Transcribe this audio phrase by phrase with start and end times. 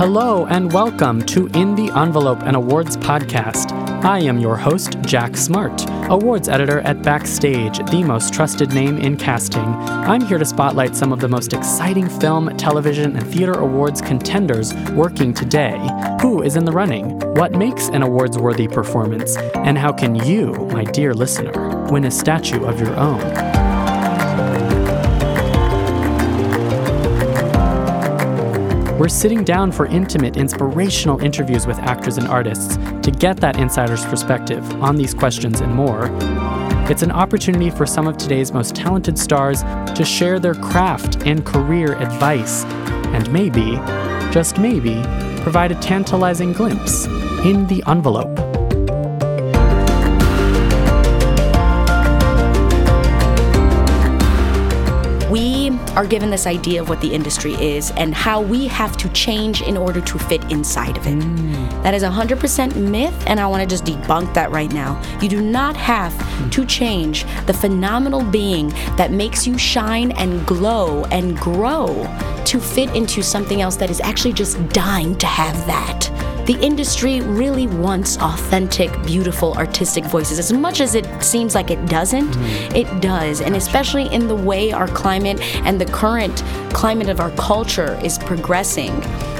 [0.00, 3.70] Hello and welcome to In the Envelope, an awards podcast.
[4.02, 9.18] I am your host, Jack Smart, awards editor at Backstage, the most trusted name in
[9.18, 9.60] casting.
[9.60, 14.72] I'm here to spotlight some of the most exciting film, television, and theater awards contenders
[14.92, 15.76] working today.
[16.22, 17.18] Who is in the running?
[17.34, 19.36] What makes an awards worthy performance?
[19.36, 23.59] And how can you, my dear listener, win a statue of your own?
[29.00, 34.04] We're sitting down for intimate, inspirational interviews with actors and artists to get that insider's
[34.04, 36.10] perspective on these questions and more.
[36.90, 39.62] It's an opportunity for some of today's most talented stars
[39.94, 42.64] to share their craft and career advice,
[43.14, 43.76] and maybe,
[44.32, 45.00] just maybe,
[45.40, 47.06] provide a tantalizing glimpse
[47.46, 48.49] in the envelope.
[55.96, 59.62] Are given this idea of what the industry is and how we have to change
[59.62, 61.14] in order to fit inside of it.
[61.14, 61.82] Mm.
[61.82, 65.00] That is 100% myth, and I want to just debunk that right now.
[65.20, 66.52] You do not have mm.
[66.52, 71.88] to change the phenomenal being that makes you shine and glow and grow
[72.46, 76.29] to fit into something else that is actually just dying to have that.
[76.50, 80.40] The industry really wants authentic, beautiful, artistic voices.
[80.40, 82.74] As much as it seems like it doesn't, mm.
[82.74, 83.40] it does.
[83.40, 88.18] And especially in the way our climate and the current climate of our culture is
[88.18, 88.90] progressing,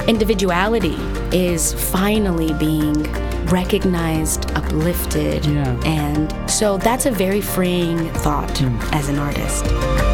[0.07, 0.95] individuality
[1.37, 3.03] is finally being
[3.47, 5.45] recognized, uplifted.
[5.45, 5.77] Yeah.
[5.83, 8.93] And so that's a very freeing thought mm.
[8.93, 10.10] as an artist.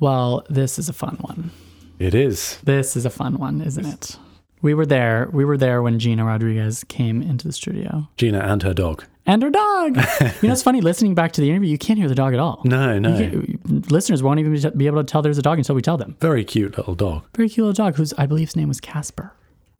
[0.00, 1.50] Well, this is a fun one.
[1.98, 2.58] It is.
[2.62, 4.16] This is a fun one, isn't it?
[4.62, 5.28] We were there.
[5.32, 8.08] We were there when Gina Rodriguez came into the studio.
[8.16, 9.04] Gina and her dog.
[9.26, 9.96] And her dog.
[10.20, 12.40] you know, it's funny listening back to the interview, you can't hear the dog at
[12.40, 12.62] all.
[12.64, 13.44] No, no.
[13.66, 16.16] Listeners won't even be able to tell there's a dog until we tell them.
[16.20, 17.24] Very cute little dog.
[17.36, 19.32] Very cute little dog whose I believe his name was Casper.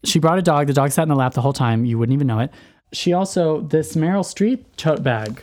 [0.04, 0.66] She brought a dog.
[0.66, 1.84] The dog sat in the lap the whole time.
[1.84, 2.52] You wouldn't even know it.
[2.92, 5.42] She also this Meryl Streep tote bag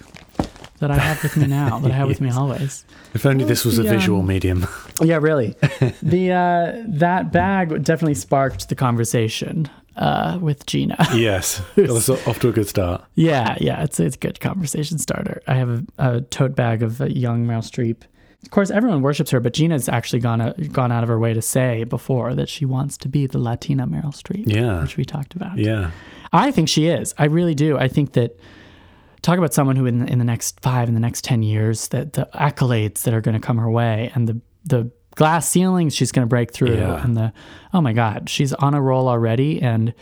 [0.80, 2.86] that I have with me now, that I have with me always.
[3.14, 4.68] If only this was a visual um, medium.
[5.02, 5.50] Yeah, really.
[6.02, 10.96] the uh, that bag definitely sparked the conversation uh, with Gina.
[11.14, 11.62] yes.
[11.76, 13.04] Got us off to a good start.
[13.16, 15.42] Yeah, yeah, it's it's a good conversation starter.
[15.48, 18.04] I have a, a tote bag of young Meryl Streep.
[18.44, 21.34] Of course, everyone worships her, but Gina's actually gone uh, gone out of her way
[21.34, 24.46] to say before that she wants to be the Latina Meryl Streep.
[24.48, 24.82] Yeah.
[24.82, 25.58] which we talked about.
[25.58, 25.92] Yeah.
[26.32, 27.14] I think she is.
[27.18, 27.78] I really do.
[27.78, 28.40] I think that
[29.26, 32.14] talk about someone who in in the next five, in the next ten years, that
[32.14, 36.12] the accolades that are going to come her way and the the glass ceilings she's
[36.12, 37.04] going to break through, Yeah.
[37.04, 37.34] and the
[37.74, 39.62] oh my god, she's on a roll already.
[39.62, 39.94] And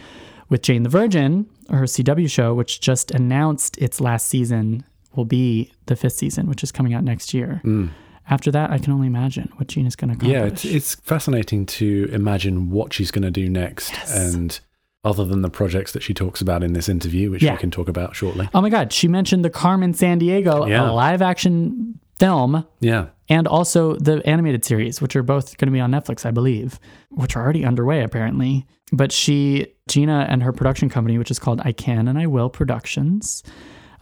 [0.49, 4.83] with Jane the Virgin, her CW show, which just announced its last season
[5.15, 7.61] will be the fifth season, which is coming out next year.
[7.63, 7.89] Mm.
[8.29, 10.37] After that, I can only imagine what Gene is going to Yeah.
[10.45, 10.65] accomplish.
[10.65, 13.91] It's, it's fascinating to imagine what she's going to do next.
[13.91, 14.15] Yes.
[14.15, 14.59] And
[15.03, 17.53] other than the projects that she talks about in this interview, which Yeah.
[17.53, 18.49] we can talk about shortly.
[18.53, 20.89] oh my god, she mentioned the Carmen Sandiego, Yeah.
[20.89, 23.07] a live action film Yeah.
[23.29, 26.79] and also the animated series, which are both going to be on Netflix, I believe,
[27.09, 28.65] which are already underway apparently.
[28.93, 32.49] But she, Gina, and her production company, which is called I Can and I Will
[32.49, 33.43] Productions,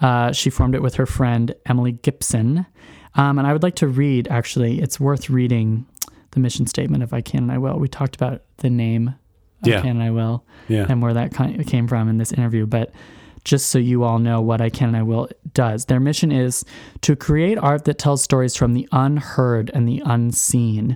[0.01, 2.65] uh, she formed it with her friend Emily Gibson.
[3.15, 5.85] Um, and I would like to read, actually, it's worth reading
[6.31, 7.77] the mission statement of I Can and I Will.
[7.79, 9.15] We talked about the name
[9.69, 9.81] Yeah.
[9.81, 10.85] Can and I Will Yeah.
[10.89, 11.33] and where that
[11.67, 12.65] came from in this interview.
[12.65, 12.91] But
[13.43, 16.63] just so you all know what I Can and I Will does, their mission is
[17.01, 20.95] to create art that tells stories from the unheard and the unseen,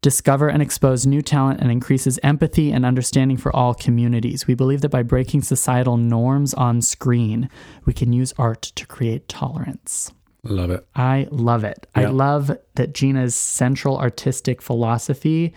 [0.00, 4.46] discover and expose new talent, and increases empathy and understanding for all communities.
[4.46, 7.50] We believe that by breaking societal norms on screen,
[7.84, 10.12] we can use art to create tolerance.
[10.42, 10.86] Love it.
[10.94, 11.86] I love it.
[11.94, 15.52] I love that Gina's central artistic philosophy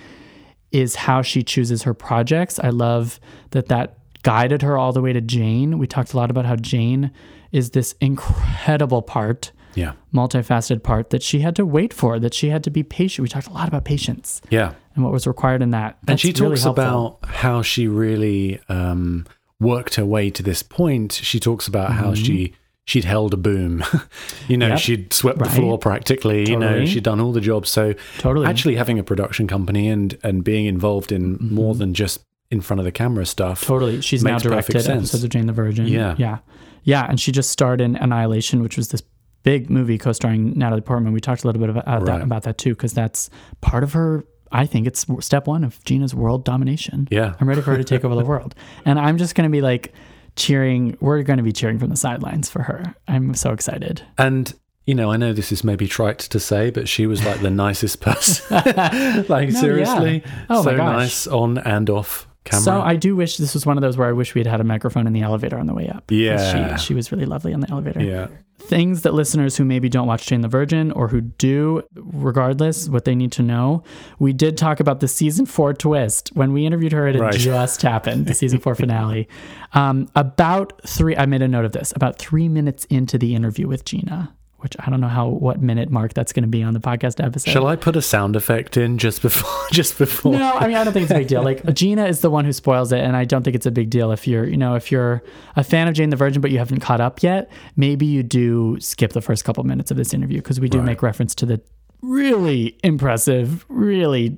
[0.74, 2.60] is how she chooses her projects.
[2.60, 3.20] I love
[3.52, 5.78] that that guided her all the way to Jane.
[5.78, 7.12] We talked a lot about how Jane
[7.52, 9.94] is this incredible part, Yeah.
[10.14, 13.24] multifaceted part that she had to wait for, that she had to be patient.
[13.24, 14.74] We talked a lot about patience Yeah.
[14.96, 15.98] and what was required in that.
[16.08, 19.26] and she That's really talks about how she really um,
[19.60, 21.12] worked her way to this point.
[21.14, 22.54] She talks about how she
[22.86, 23.84] she'd held a boom.
[24.48, 24.72] you know, Mm-hmm.
[24.74, 24.80] Yep.
[24.80, 26.50] she'd swept the floor practically.
[26.50, 27.70] You know, she'd done all the jobs.
[27.70, 28.46] So Totally.
[28.48, 32.22] actually having a production company and and being involved in more than just
[32.52, 33.62] in front of the camera stuff.
[33.62, 33.74] Mm-hmm.
[33.74, 34.02] Totally.
[34.02, 35.88] She's now directed episodes of Jane the Virgin.
[35.88, 36.16] Yeah.
[36.18, 36.40] Yeah.
[36.84, 37.06] Yeah.
[37.10, 39.02] And she just starred in Annihilation, which was this
[39.44, 41.14] big movie co starring Natalie Portman.
[41.14, 43.30] We talked a little bit about, uh, that, about that too, because that's
[43.62, 44.24] part of her.
[44.52, 47.08] I think it's step one of Gina's world domination.
[47.10, 47.34] Yeah.
[47.40, 48.54] I'm ready for her to take over the world.
[48.86, 49.94] And I'm just going to be like
[50.36, 50.98] cheering.
[51.00, 52.96] We're going to be cheering from the sidelines for her.
[53.08, 54.04] I'm so excited.
[54.18, 54.54] And
[54.86, 57.50] you know, I know this is maybe trite to say, but she was like the
[57.66, 58.56] nicest person.
[59.30, 60.46] like No, seriously, yeah.
[60.50, 62.64] Oh so nice on and off camera.
[62.64, 64.60] So I do wish this was one of those where I wish we had had
[64.60, 66.12] a microphone in the elevator on the way up.
[66.12, 66.76] Yeah.
[66.76, 68.02] She, she was really lovely on the elevator.
[68.02, 68.28] yeah,
[68.68, 73.06] Things that listeners who maybe don't watch Jane the Virgin or who do, regardless, what
[73.06, 73.84] they need to know.
[74.20, 76.30] We did talk about the season four twist.
[76.34, 77.34] When we interviewed her, it had Right.
[77.38, 79.28] just happened, the season four finale.
[79.74, 83.68] Um, about three, I made a note of this, about three minutes into the interview
[83.68, 84.34] with Gina,
[84.64, 87.24] which I don't know how, what minute mark that's going to be on the podcast
[87.24, 87.52] episode.
[87.52, 89.50] shall I put a sound effect in just before?
[89.72, 90.34] Just before?
[90.34, 91.44] No, I mean I don't think it's a big deal.
[91.44, 93.90] Like Gina is the one who spoils it, and I don't think it's a big
[93.90, 95.24] deal if you're, you know, if you're
[95.56, 97.52] a fan of Jane the Virgin but you haven't caught up yet.
[97.76, 100.86] Maybe you do skip the first couple minutes of this interview because we do Right.
[100.86, 101.62] make reference to the
[102.02, 104.38] really impressive, really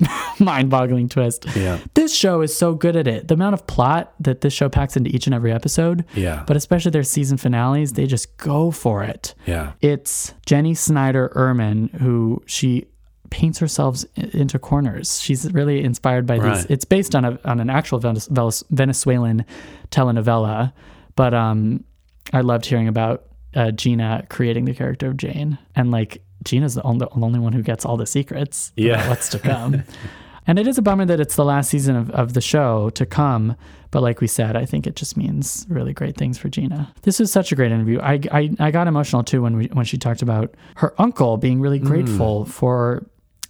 [0.40, 1.46] mind-boggling twist.
[1.56, 1.78] Yeah.
[1.94, 3.28] This show is so good at it.
[3.28, 6.42] The amount of plot that this show packs into each and every episode, Yeah.
[6.46, 9.34] but especially their season finales, they just go for it.
[9.46, 9.72] Yeah.
[9.80, 12.86] It's Jennie Snyder Urman who she
[13.30, 15.20] paints herself into corners.
[15.20, 16.44] She's really inspired by these.
[16.44, 16.66] Right.
[16.70, 19.44] It's based on a on an actual Venez- Venezuelan Venezuelan
[19.90, 20.72] telenovela,
[21.16, 21.84] but um,
[22.32, 23.24] I loved hearing about
[23.54, 27.52] uh, Gina creating the character of Jane, and like Gina's the only, the only one
[27.52, 28.72] who gets all the secrets.
[28.76, 29.08] Yeah.
[29.10, 29.82] what's to come.
[30.46, 33.06] And it is a bummer that it's the last season of, of the show to
[33.06, 33.56] come.
[33.90, 36.92] But like we said, I think it just means really great things for Gina.
[37.02, 37.98] This was such a great interview.
[38.00, 41.60] I, I, I got emotional too when we when she talked about her uncle being
[41.60, 43.06] really grateful for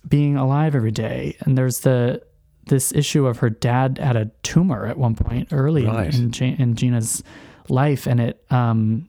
[0.06, 1.36] being alive every day.
[1.40, 2.22] And there's the
[2.66, 6.14] this issue of her dad had a tumor at one point early in- Right.
[6.14, 7.22] in, Ja- in Gina's
[7.68, 9.08] life, and it um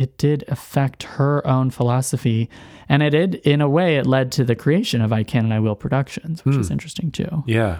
[0.00, 2.48] it did affect her own philosophy,
[2.88, 5.52] and it did in a way it led to the creation of I Can and
[5.52, 6.72] I Will Productions, which is hmm.
[6.72, 7.44] interesting too.
[7.46, 7.78] Yeah.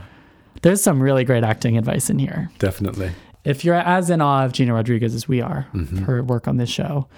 [0.62, 2.50] There's some really great acting advice in here.
[2.58, 3.12] Definitely.
[3.44, 6.04] If you're as in awe of Gina Rodriguez as we are, mm-hmm.
[6.04, 7.08] her work on this show,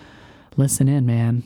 [0.57, 1.43] listen in, man.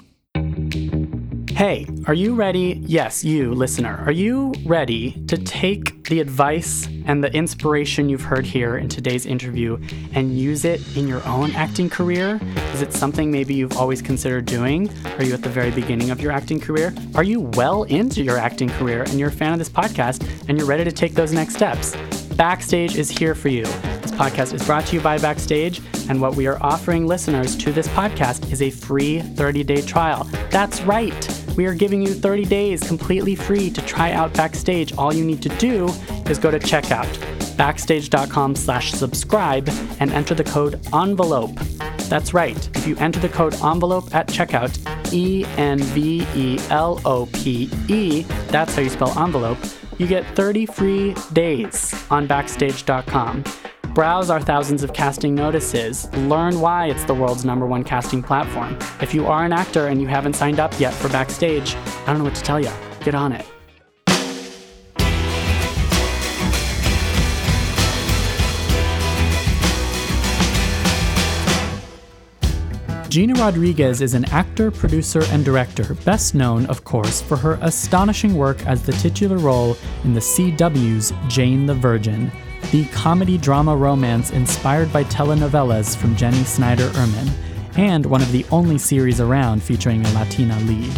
[1.56, 2.82] Hey, are you ready?
[2.84, 4.02] Yes, you, listener.
[4.04, 9.24] Are you ready to take the advice and the inspiration you've heard here in today's
[9.24, 9.78] interview
[10.12, 12.38] and use it in your own acting career?
[12.74, 14.90] Is it something maybe you've always considered doing?
[15.16, 16.94] Are you at the very beginning of your acting career?
[17.14, 20.58] Are you well into your acting career and you're a fan of this podcast and
[20.58, 21.96] you're ready to take those next steps?
[22.34, 23.62] Backstage is here for you.
[23.62, 25.80] This podcast is brought to you by Backstage,
[26.10, 30.24] and what we are offering listeners to this podcast is a free 30 day trial.
[30.50, 31.45] That's right.
[31.56, 34.92] We are giving you 30 days completely free to try out Backstage.
[34.96, 35.86] All you need to do
[36.28, 37.08] is go to checkout,
[37.56, 39.68] backstage.com slash subscribe,
[39.98, 41.54] and enter the code ENVELOPE.
[42.08, 42.76] That's right.
[42.76, 44.78] If you enter the code ENVELOPE at checkout,
[45.12, 49.58] E N V E L O P E, that's how you spell envelope,
[49.98, 53.44] you get 30 free days on Backstage.com.
[53.96, 56.12] Browse our thousands of casting notices.
[56.16, 58.76] Learn why it's the world's number one casting platform.
[59.00, 62.18] If you are an actor and you haven't signed up yet for Backstage, I don't
[62.18, 62.70] know what to tell you.
[63.02, 63.46] Get on it.
[73.08, 78.34] Gina Rodriguez is an actor, producer, and director, best known, of course, for her astonishing
[78.34, 82.30] work as the titular role in the CW's Jane the Virgin,
[82.72, 87.30] the comedy drama romance inspired by telenovelas from Jennie Snyder Urman,
[87.76, 90.92] and one of the only series around featuring a Latina lead.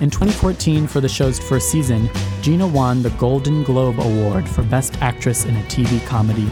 [0.00, 2.08] In 2014, for the show's first season,
[2.40, 6.48] Gina won the Golden Globe Award for Best Actress in a TV Comedy.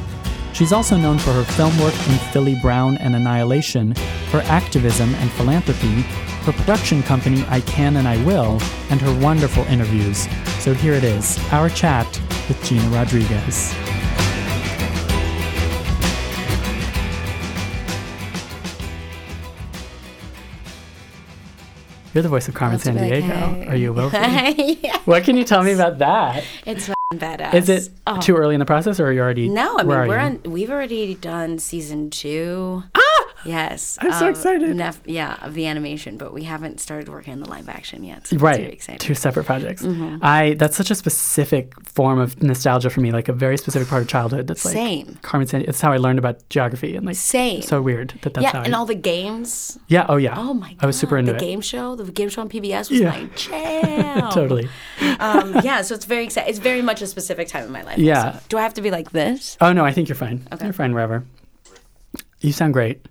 [0.52, 3.94] She's also known for her film work in Filly Brown and Annihilation,
[4.32, 6.02] her activism and philanthropy,
[6.42, 8.60] her production company I Can and I Will,
[8.90, 10.28] and her wonderful interviews.
[10.58, 12.06] So here it is our chat
[12.48, 13.74] with Gina Rodriguez.
[22.14, 23.68] You're the voice of Carmen Sandiego.
[23.70, 24.22] Are you Wilfred?
[24.82, 24.98] yeah.
[25.06, 26.44] What can you tell me about that?
[26.66, 27.54] It's badass.
[27.54, 28.20] Is it Oh.
[28.20, 29.48] too early in the process, or are you already?
[29.48, 30.42] No, I mean we're on.
[30.44, 32.82] We've already done season two.
[32.94, 33.24] Ah!
[33.44, 34.74] Yes, I'm so excited.
[34.76, 38.26] nef- yeah, of the animation, but we haven't started working on the live action yet.
[38.28, 40.18] So right two separate projects Mm-hmm.
[40.22, 44.02] i that's such a specific form of nostalgia for me like a very specific part
[44.02, 45.18] of childhood that's like Same.
[45.22, 47.62] carmen san it's how i learned about geography and like Same.
[47.62, 49.78] so weird that that's yeah, how and I, all the games.
[49.88, 50.78] yeah oh yeah Oh my god!
[50.84, 51.96] i was super into the it game show.
[51.96, 53.10] The game show on PBS was Yeah.
[53.10, 54.30] my jam.
[54.40, 54.68] totally
[55.18, 56.50] um, yeah, so it's very exciting.
[56.50, 57.98] It's very much a specific time in my life.
[57.98, 58.26] Yeah.
[58.26, 58.40] also.
[58.48, 59.56] Do I have to be like this?
[59.60, 60.64] oh no i think you're fine Okay.
[60.64, 61.24] you're fine wherever
[62.40, 63.06] you sound great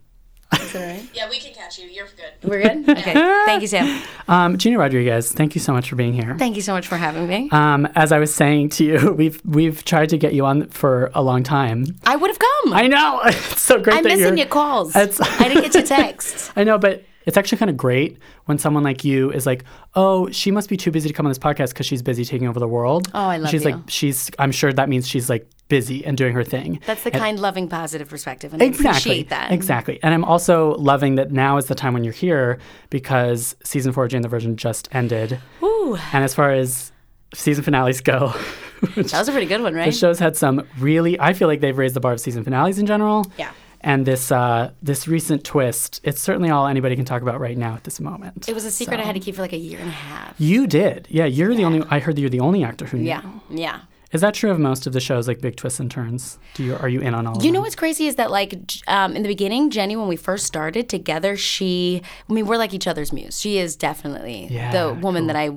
[0.53, 1.10] Is that right?
[1.13, 1.88] Yeah, we can catch you.
[1.88, 2.50] You're good.
[2.50, 2.89] We're good.
[3.01, 3.13] Okay.
[3.13, 4.01] Thank you, Sam.
[4.27, 6.98] um, gina rodriguez thank you so much for being here Thank you so much for
[6.98, 7.50] having me.
[7.51, 11.10] um, as i was saying to you we've we've tried to get you on for
[11.13, 12.74] a long time I would have come.
[12.74, 14.96] i know it's so great I'm that missing you're your calls.
[14.96, 16.51] It's- I didn't get your text.
[16.55, 19.63] I know, but it's actually kind of great when someone like you is like,
[19.96, 22.48] "Oh, she must be too busy to come on this podcast because she's busy taking
[22.48, 23.72] over the world." Oh, I love She's you.
[23.72, 24.30] like, she's.
[24.40, 26.80] I'm sure that means she's like busy and doing her thing.
[26.86, 29.46] That's the kind, loving, positive perspective, and I appreciate that.
[29.46, 29.54] Mm-hmm.
[29.54, 30.00] Exactly.
[30.04, 32.58] And I'm also loving that now is the time when you're here
[32.90, 35.40] because season four of Jane the Virgin just ended.
[35.63, 36.92] Ooh, And as far as
[37.34, 38.34] season finales go,
[38.96, 39.86] that was a pretty good one, right?
[39.86, 41.20] the show's had some really.
[41.20, 43.32] I feel like they've raised the bar of season finales in general.
[43.38, 43.51] Yeah.
[43.84, 47.74] And this uh, this recent twist, it's certainly all anybody can talk about right now
[47.74, 48.48] at this moment.
[48.48, 50.36] It was a secret I had to keep for like a year and a half.
[50.40, 51.26] You did, yeah.
[51.26, 51.84] You're the only.
[51.90, 53.08] I heard that you're the only actor who knew.
[53.08, 53.80] Yeah, yeah.
[54.12, 56.38] Is that true of most of the shows, like big twists and turns?
[56.54, 57.34] Do you are you in on all?
[57.34, 57.46] of them?
[57.46, 57.64] You know them?
[57.64, 58.54] what's crazy is that like
[58.88, 62.74] um, in the beginning, Jennie, when we first started together, she, I mean, we're like
[62.74, 63.40] each other's muse.
[63.40, 65.52] She is definitely Yeah, the woman that I.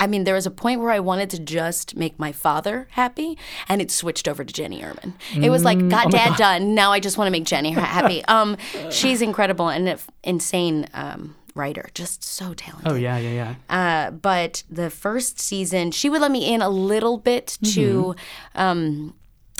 [0.00, 3.38] I mean, there was a point where I wanted to just make my father happy,
[3.68, 5.12] and it switched over to Jennie Urman.
[5.40, 6.74] It was like, Mm, oh got dad done.
[6.74, 8.22] Now I just want to make Jennie happy.
[8.28, 8.56] Um,
[8.90, 12.90] she's incredible and an insane um, writer, just so talented.
[12.90, 14.06] Oh yeah, yeah, yeah.
[14.08, 18.14] Uh, but the first season, she would let me in a little bit to
[18.54, 19.14] um,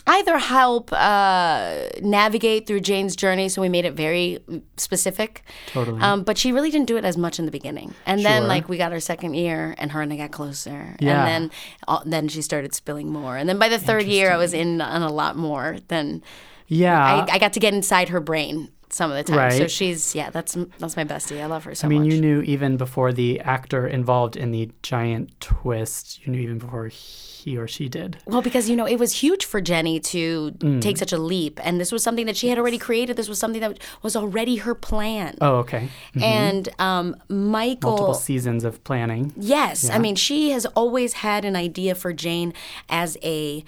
[0.07, 3.49] either help uh, navigate through Jane's journey.
[3.49, 4.39] So we made it very
[4.77, 5.43] specific.
[5.69, 6.01] Totally.
[6.01, 7.95] Um, but she really didn't do it as much in the beginning.
[8.07, 8.49] And then, Sure.
[8.49, 10.97] like, we got our second year, and her and I got closer.
[11.01, 11.25] Yeah.
[11.27, 11.51] And then,
[11.89, 13.37] uh, then she started spilling more.
[13.37, 16.23] And then by the third year, I was in on a lot more than
[16.67, 17.27] Yeah.
[17.29, 19.53] I, I got to get inside her brain some of the time.
[19.53, 21.41] So she's yeah, that's that's my bestie.
[21.41, 21.95] I love her so much.
[21.95, 22.15] I mean, much.
[22.15, 26.25] you knew even before the actor involved in the giant twist.
[26.27, 28.19] You knew even before he or she did.
[28.27, 30.81] Well, because you know it was huge for Jennie to Mm.
[30.83, 33.17] take such a leap, and this was something that she had already created.
[33.17, 35.37] This was something that was already her plan.
[35.41, 35.89] Oh, okay.
[36.21, 39.33] And um, Michael, Multiple seasons of planning.
[39.37, 42.53] yes, I mean she has always had an idea for Jane
[42.89, 43.65] as a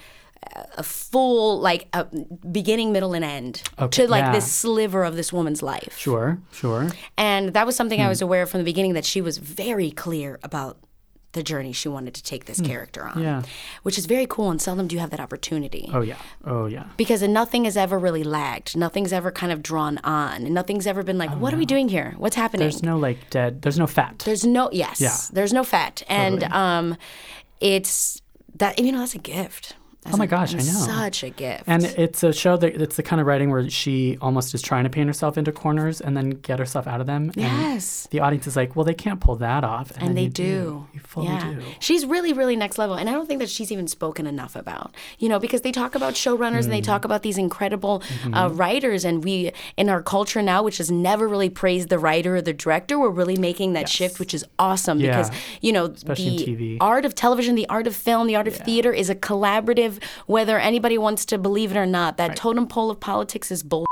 [0.77, 2.05] a full like a
[2.51, 4.31] beginning, middle, and end Okay, to like yeah.
[4.31, 5.95] this sliver of this woman's life.
[5.97, 6.89] Sure, sure.
[7.17, 8.05] And that was something Hmm.
[8.05, 10.77] I was aware from the beginning that she was very clear about
[11.33, 13.13] the journey she wanted to take this character on.
[13.13, 13.21] Hmm.
[13.23, 13.41] Yeah.
[13.81, 15.89] Which is very cool, and seldom do you have that opportunity.
[15.91, 16.17] Oh yeah.
[16.45, 16.85] Oh yeah.
[16.95, 18.77] because nothing has ever really lagged.
[18.77, 20.43] Nothing's ever kind of drawn on.
[20.45, 22.13] And nothing's ever been like, what are we doing here?
[22.17, 22.67] What's happening?
[22.67, 23.63] Oh, There's no like dead.
[23.63, 24.19] There's no fat.
[24.19, 25.01] There's no yes.
[25.01, 25.15] Yeah.
[25.31, 26.03] There's no fat.
[26.07, 26.97] And um
[27.59, 28.21] it's
[28.55, 29.75] that you know, that's a gift.
[30.03, 30.63] That's Oh my gosh, I know.
[30.63, 31.63] Such a gift.
[31.67, 34.83] And it's a show that it's the kind of writing where she almost is trying
[34.83, 37.31] to paint herself into corners and then get herself out of them.
[37.35, 38.07] And yes.
[38.11, 39.91] the audience is like, well, they can't pull that off.
[39.97, 40.87] And, And they you do.
[40.93, 41.53] You fully yeah.
[41.53, 41.61] do.
[41.79, 42.95] She's really, really next level.
[42.95, 45.95] And I don't think that she's even spoken enough about, you know, because they talk
[45.95, 46.85] about showrunners and they Mm.
[46.85, 48.57] talk about these incredible uh, Mm-hmm.
[48.57, 49.05] writers.
[49.05, 52.53] And we, in our culture now, which has never really praised the writer or the
[52.53, 55.17] director, we're really making that shift, which is awesome Yeah.
[55.17, 55.31] because,
[55.61, 58.55] you know, Especially in the art of television, the art of film, the art of
[58.55, 59.92] theater is a collaborative,
[60.25, 62.17] whether anybody wants to believe it or not.
[62.17, 63.85] That totem pole of politics is bull.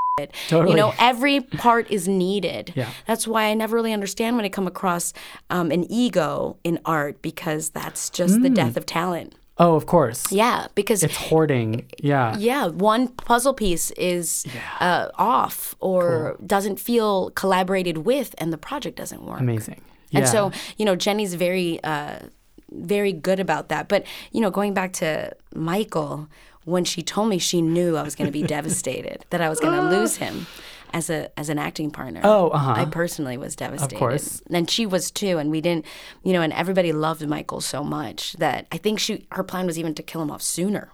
[0.50, 2.74] You know, every part is needed.
[2.76, 2.90] Yeah.
[3.06, 5.14] That's why I never really understand when I come across
[5.48, 9.34] um, an ego in art because that's just the death of talent.
[9.58, 10.30] Oh, of course.
[10.32, 11.86] Yeah, because It's hoarding.
[11.98, 12.36] Yeah.
[12.36, 14.44] yeah, one puzzle piece is
[14.80, 19.40] uh, off or doesn't feel collaborated with, and the project doesn't work.
[19.40, 19.80] Amazing.
[20.10, 20.20] Yeah.
[20.20, 22.18] And so, you know, Jennie's very, uh,
[22.74, 23.88] very good about that.
[23.88, 26.28] But, you know, going back to Michael,
[26.64, 29.60] when she told me she knew I was going to be devastated, that I was
[29.60, 30.46] going to lose him
[30.92, 32.20] as a as an acting partner.
[32.22, 32.72] Oh, uh-huh.
[32.72, 33.94] I personally was devastated.
[33.94, 34.42] Of course.
[34.50, 35.38] And she was too.
[35.38, 35.86] And we didn't,
[36.22, 39.78] you know, and everybody loved Michael so much that I think she her plan was
[39.78, 40.92] even to kill him off sooner.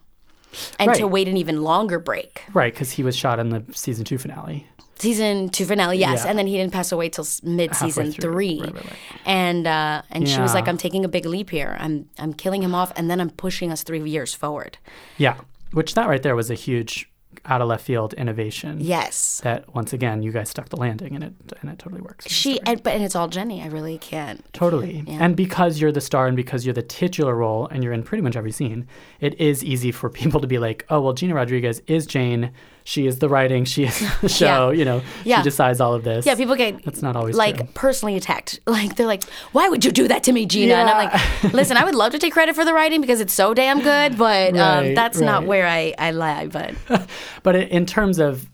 [0.78, 2.43] And to wait an even longer break.
[2.55, 4.67] right, because he was shot in the season two finale.
[4.97, 6.31] season two finale, yes, Yeah.
[6.31, 8.61] and then he didn't pass away till mid season three.
[8.61, 8.93] Right, right, right.
[9.26, 11.76] And uh, and she was like, "I'm taking a big leap here.
[11.78, 14.78] I'm I'm killing him off, and then I'm pushing us three years forward."
[15.19, 15.37] Yeah.
[15.73, 17.11] Which that right there was a huge
[17.49, 18.76] out of left field innovation.
[18.81, 22.28] Yes, That once again you guys stuck the landing and it and it totally works.
[22.31, 23.62] she and but and it's all Jennie.
[23.62, 24.45] I really can't.
[24.52, 25.05] Totally.
[25.09, 28.23] And because you're the star and because you're the titular role and you're in pretty
[28.23, 28.87] much every scene,
[29.21, 32.52] it is easy for people to be like, oh, well, Gina Rodriguez is Jane.
[32.88, 33.66] She is the writing.
[33.66, 34.71] She is the show.
[34.71, 35.37] You know, Yeah.
[35.38, 36.25] she decides all of this.
[36.25, 37.68] Yeah, people get That's not always like true.
[37.75, 38.61] personally attacked.
[38.66, 41.76] Like they're like, "Why would you do that to me, Gina?" And I'm like, "Listen,
[41.76, 44.57] I would love to take credit for the writing because it's so damn good, but
[44.57, 46.75] um, Right, that's not where I I lie." But
[47.42, 48.47] But in terms of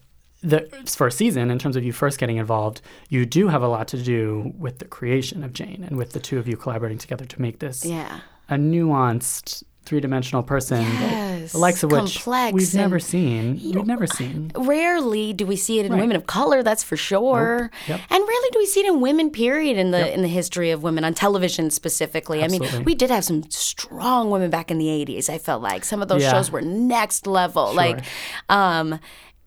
[0.42, 3.86] the first season, in terms of you first getting involved, you do have a lot
[3.88, 7.24] to do with the creation of Jane and with the two of you collaborating together
[7.24, 12.74] to make this yeah, a nuanced, three dimensional person, Yes, the likes of which we've
[12.74, 13.60] never seen.
[13.62, 14.50] We've never seen.
[14.56, 18.00] rarely do we see it in women of color that's for sure Yep.
[18.10, 20.82] and rarely do we see it in women period in the in the history of
[20.82, 24.86] women on television specifically i mean we did have some strong women back in the
[24.86, 26.32] 80s i felt like some of those Yeah.
[26.32, 28.00] shows were next level like
[28.48, 28.98] um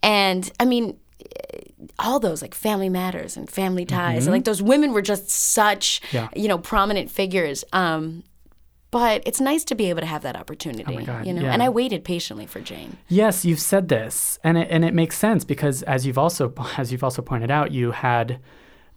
[0.04, 0.98] and i mean
[2.00, 6.02] all those like Family Matters and Family Ties, and like those women were just such
[6.08, 6.16] Mm-hmm.
[6.18, 6.28] Yeah.
[6.36, 7.64] you know prominent figures.
[7.74, 8.24] Um,
[8.92, 11.42] but it's nice to be able to have that opportunity, Oh God, you know.
[11.44, 11.52] yeah.
[11.54, 12.98] And I waited patiently for Jane.
[13.08, 16.92] Yes, you've said this, and it, and it makes sense because as you've also as
[16.92, 18.40] you've also pointed out, you had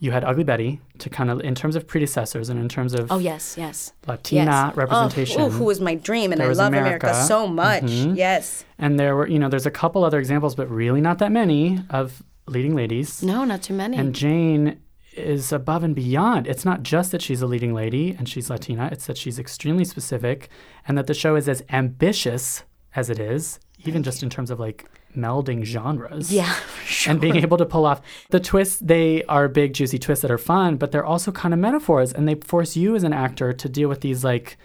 [0.02, 3.10] you had Ugly Betty to kind of in terms of predecessors and in terms of
[3.12, 3.92] Oh yes, yes.
[4.06, 4.76] Latina yes.
[4.76, 5.40] representation.
[5.42, 7.06] Oh, ooh, who was my dream, and I love America, America.
[7.08, 7.26] Mm-hmm.
[7.26, 7.82] so much.
[8.16, 8.64] Yes.
[8.78, 11.80] and there were you know there's a couple other examples, but really not that many
[11.90, 13.22] of leading ladies.
[13.22, 13.96] No, not too many.
[13.96, 14.80] And Jane
[15.14, 16.46] is above and beyond.
[16.46, 19.84] It's not just that she's a leading lady and she's Latina, it's that she's extremely
[19.84, 20.48] specific
[20.86, 22.64] and that the show is as ambitious
[22.94, 26.32] as it is, even just in terms of like melding genres.
[26.32, 26.54] yeah,
[27.06, 28.00] And being able to pull off
[28.30, 31.60] the twists, they are big, juicy twists that are fun, but they're also kind of
[31.60, 34.56] metaphors and they force you as an actor to deal with these like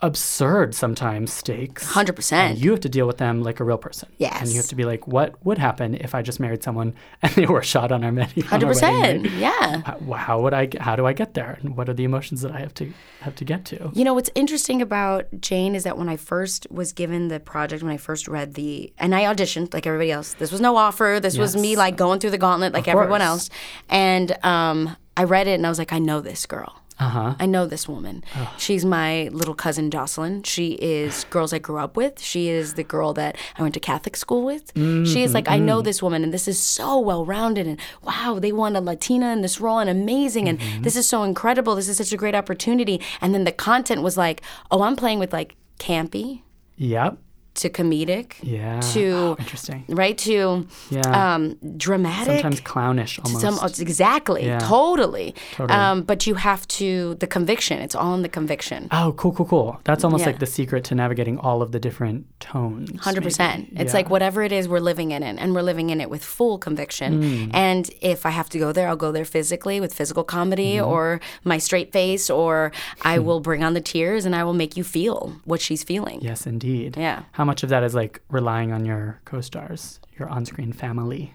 [0.00, 1.84] absurd sometimes stakes.
[1.84, 2.58] hundred And percent.
[2.58, 4.08] you have to deal with them like a real person.
[4.18, 4.40] Yes.
[4.40, 7.32] And you have to be like, what would happen if I just married someone and
[7.34, 8.42] they were shot on our menu?
[8.44, 9.22] on Hundred our wedding percent.
[9.24, 9.32] night?
[9.32, 9.82] Yeah.
[9.84, 10.68] How, how would I?
[10.80, 11.58] How do I get there?
[11.62, 13.90] And what are the emotions that I have to have to get to?
[13.94, 17.82] You know what's interesting about Jane is that when I first was given the project,
[17.82, 20.34] when I first read the, and I auditioned like everybody else.
[20.34, 21.18] This was no offer.
[21.20, 23.50] This was me like going through the gauntlet like everyone else.
[23.88, 26.80] And um, I read it and I was like, I know this girl.
[26.98, 27.34] Uh huh.
[27.38, 28.24] I know this woman.
[28.56, 30.42] She's my little cousin Jocelyn.
[30.42, 32.20] She is girls I grew up with.
[32.20, 34.72] She is the girl that I went to Catholic school with.
[34.74, 35.66] She is like, I mm-hmm.
[35.66, 35.84] know mm-hmm.
[35.84, 37.66] this woman, and this is so well rounded.
[37.66, 40.48] And wow, they want a Latina in this role, and amazing.
[40.48, 40.82] And mm-hmm.
[40.82, 41.74] this is so incredible.
[41.76, 43.00] This is such a great opportunity.
[43.20, 46.42] And then the content was like, oh, I'm playing with like campy
[46.78, 47.18] Yep.
[47.58, 48.80] To comedic Yeah.
[48.94, 49.84] to Oh, interesting.
[49.88, 51.34] right to Yeah.
[51.34, 53.40] um, dramatic Sometimes clownish almost.
[53.44, 54.58] some, oh, exactly, Yeah.
[54.58, 55.34] totally.
[55.54, 55.78] Totally.
[55.78, 57.80] Um, but you have to the conviction.
[57.80, 58.88] It's all in the conviction.
[58.90, 59.80] Oh, cool, cool, cool.
[59.84, 60.28] That's almost Yeah.
[60.30, 62.90] like the secret to navigating all of the different tones.
[63.00, 63.68] Hundred percent.
[63.76, 66.22] It's like whatever it is, we're living in it, and we're living in it with
[66.24, 67.22] full conviction.
[67.22, 67.50] Mm.
[67.54, 70.88] And if I have to go there, I'll go there physically with physical comedy, Mm-hmm.
[70.92, 74.76] or my straight face, or I will bring on the tears, and I will make
[74.76, 76.18] you feel what she's feeling.
[76.20, 76.96] Yes, indeed.
[76.96, 77.22] Yeah.
[77.32, 81.34] How much of that is like relying on your co-stars, your on-screen family?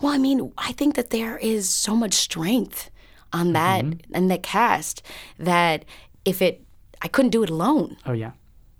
[0.00, 2.90] Well, I mean, I think that there is so much strength
[3.32, 4.14] on that Mm-hmm.
[4.16, 5.02] and that cast
[5.38, 5.84] that
[6.24, 6.54] if it,
[7.02, 7.96] I couldn't do it alone.
[8.06, 8.32] Oh yeah.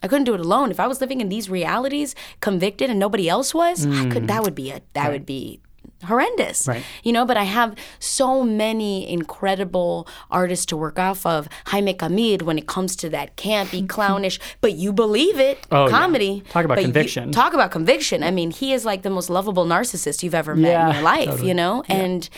[0.03, 0.70] I couldn't do it alone.
[0.70, 4.29] If I was living in these realities, convicted, and nobody else was, I could.
[4.29, 4.81] That would be a.
[4.92, 5.61] That would be
[6.05, 6.67] horrendous.
[6.69, 6.83] Right.
[7.03, 7.25] You know.
[7.27, 11.49] But I have so many incredible artists to work off of.
[11.67, 15.90] Jaime Camil, when it comes to that campy, clownish, but you believe it, Oh, yeah.
[15.90, 16.43] comedy.
[16.51, 17.33] Talk about but you- conviction.
[17.33, 18.23] talk about conviction.
[18.23, 21.03] I mean, he is like the most lovable narcissist you've ever met Yeah, in your
[21.05, 21.25] life.
[21.31, 21.49] totally.
[21.49, 22.29] You know, and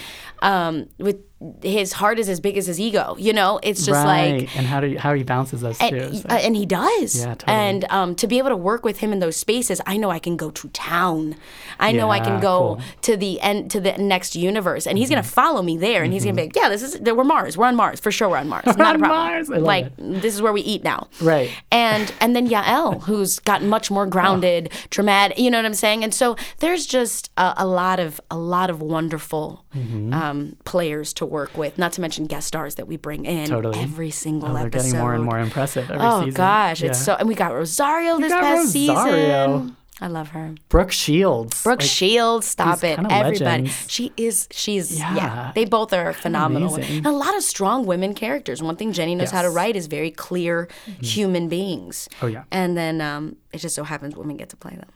[0.42, 1.18] um, with
[1.62, 3.16] his heart is as big as his ego.
[3.18, 4.40] You know, it's just right.
[4.42, 5.84] like and how do you, how he balances those two?
[5.84, 7.18] and, so- uh, and he does.
[7.18, 7.52] Yeah, totally.
[7.56, 10.18] And um, to be able to work with him in those spaces, I know I
[10.18, 11.34] can go to town.
[11.78, 12.80] I know I can go cool.
[13.02, 15.30] to the end to the next universe, and he's gonna Mm-hmm.
[15.30, 17.56] follow me there, and he's gonna be like, "Yeah, this is there we're Mars.
[17.56, 18.28] We're on Mars for sure.
[18.28, 18.64] We're on Mars.
[18.76, 19.10] Not a problem.
[19.10, 19.48] Mars.
[19.48, 20.22] Like it.
[20.22, 21.08] this is where we eat now.
[21.20, 21.50] Right.
[21.70, 25.38] And and then Yael, who's gotten much more grounded, dramatic.
[25.38, 26.04] You know what I'm saying?
[26.04, 30.14] And so there's just a, a lot of a lot of wonderful Mm-hmm.
[30.14, 31.78] um, players to work with.
[31.78, 33.78] Not to mention guest stars that we bring in Totally.
[33.80, 34.84] every single Oh, they're episode.
[34.88, 36.34] getting more and more impressive every Oh season.
[36.34, 39.58] gosh, it's so and we got Rosario this got past Rosario.
[39.58, 39.76] season.
[39.98, 40.54] I love her.
[40.68, 41.62] Brooke Shields.
[41.62, 42.98] Brooke like, Shields, stop it.
[42.98, 43.38] Everybody.
[43.44, 43.86] legends.
[43.88, 45.14] She is she's yeah.
[45.14, 45.52] Yeah.
[45.54, 46.74] They both are phenomenal.
[46.74, 46.98] amazing.
[46.98, 48.62] And a lot of strong women characters.
[48.62, 50.68] One thing Jennie knows how to write is very clear
[51.00, 52.08] human beings.
[52.20, 52.44] Oh, yeah.
[52.50, 54.90] And then um, it just so happens women get to play them.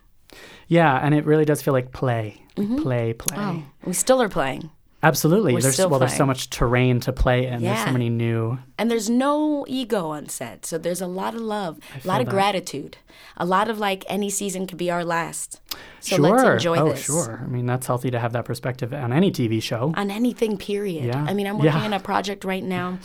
[0.68, 3.36] Yeah, and it really does feel like play, play, play.
[3.36, 3.58] Mm-hmm.
[3.58, 4.70] Oh, we still are playing.
[5.02, 5.54] Absolutely.
[5.54, 7.62] We're there's well, there's so much terrain to play in.
[7.62, 8.58] There's so many new.
[8.78, 10.66] And there's no ego on set.
[10.66, 12.32] So there's a lot of love, a lot of that.
[12.32, 12.98] gratitude.
[13.36, 15.60] A lot of like any season could be our last.
[16.00, 16.20] So sure.
[16.20, 17.04] let's enjoy oh, this.
[17.04, 17.40] sure.
[17.42, 19.92] I mean, that's healthy to have that perspective on any TV show.
[19.96, 21.24] on anything period Yeah.
[21.28, 21.84] i mean i'm working Yeah.
[21.84, 22.98] on a project right now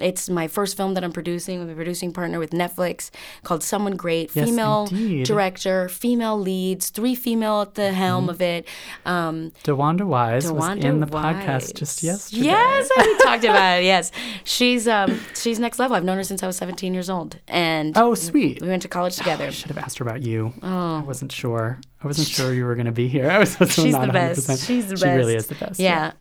[0.00, 3.10] it's my first film that i'm producing with a producing partner with netflix
[3.42, 5.26] called someone great Yes, female indeed.
[5.26, 8.66] director female leads three female at the helm of it
[9.04, 11.36] um, DeWanda Wise was in the Wise.
[11.36, 12.44] podcast just yesterday.
[12.46, 14.10] yes we talked about it yes
[14.44, 17.96] she's um, she's next level i've known her since i was 17 years old and
[17.96, 18.62] Oh, sweet.
[18.62, 20.52] we went to college together I should have asked her about you.
[20.62, 20.96] Oh.
[20.98, 21.78] I wasn't sure.
[22.02, 23.30] I wasn't sure you were going to be here.
[23.30, 24.12] I was She's the 100%.
[24.12, 24.66] best.
[24.66, 25.78] She's the she really is the best.
[25.78, 26.12] Yeah.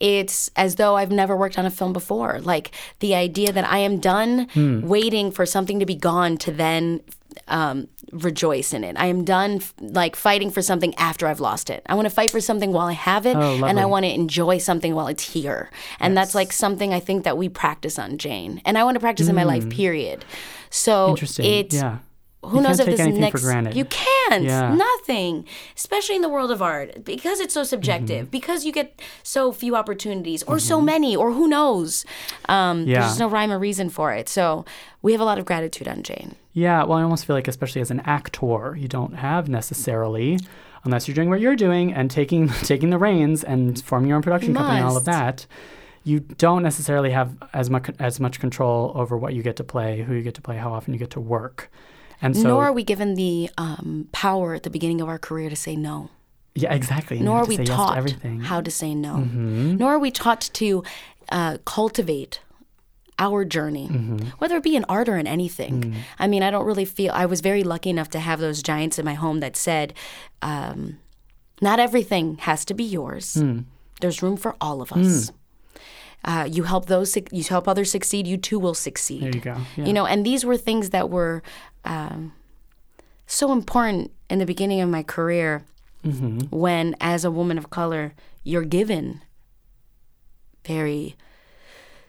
[0.00, 2.40] It's as though I've never worked on a film before.
[2.40, 4.80] Like the idea that I am done Hmm.
[4.86, 7.00] waiting for something to be gone to then
[7.46, 8.96] um, rejoice in it.
[8.98, 11.82] I am done f- like fighting for something after I've lost it.
[11.86, 14.12] I want to fight for something while I have it, Oh, and I want to
[14.12, 15.70] enjoy something while it's here.
[16.00, 19.00] And that's like something I think that we practice on Jane, and I want to
[19.00, 19.68] practice in my life.
[19.68, 20.24] Period.
[20.70, 21.10] So Hmm.
[21.10, 21.44] Interesting.
[21.46, 21.98] it's yeah.
[22.42, 24.44] Who knows if this next you can't.
[24.44, 24.74] Yeah.
[24.74, 25.44] nothing.
[25.76, 27.04] Especially in the world of art.
[27.04, 28.26] Because it's so subjective.
[28.26, 28.30] Mm-hmm.
[28.30, 32.04] because you get so few opportunities or so many or who knows.
[32.48, 33.00] Um, Yeah.
[33.00, 34.28] there's just no rhyme or reason for it.
[34.28, 34.64] So
[35.02, 36.36] we have a lot of gratitude on jane.
[36.52, 40.38] Yeah, well, I almost feel like, especially as an actor, you don't have necessarily,
[40.84, 44.22] unless you're doing what you're doing and taking taking the reins and forming your own
[44.22, 45.46] production company and all of that.
[46.04, 50.02] You don't necessarily have as much as much control over what you get to play,
[50.02, 51.70] who you get to play, how often you get to work,
[52.22, 55.48] and so nor are we given the um, power at the beginning of our career
[55.50, 56.10] to say no
[56.54, 57.20] yeah, exactly.
[57.20, 59.76] Nor are we say yes to taught how to say no Mm-hmm.
[59.76, 60.82] nor are we taught to
[61.30, 62.40] uh, cultivate
[63.20, 64.28] our journey Mm-hmm.
[64.38, 67.26] whether it be in art or in anything i mean i don't really feel i
[67.26, 69.92] was very lucky enough to have those giants in my home that said
[70.42, 70.98] um,
[71.60, 73.60] not everything has to be yours Hmm.
[74.00, 75.30] there's room for all of us
[76.24, 79.56] uh, you help those you help others succeed you too will succeed there you go.
[79.76, 79.84] Yeah.
[79.86, 81.42] you know and these were things that were
[81.88, 82.32] um,
[83.26, 85.64] so important in the beginning of my career
[86.04, 86.56] Mm-hmm.
[86.56, 89.20] when as a woman of color you're given
[90.64, 91.16] very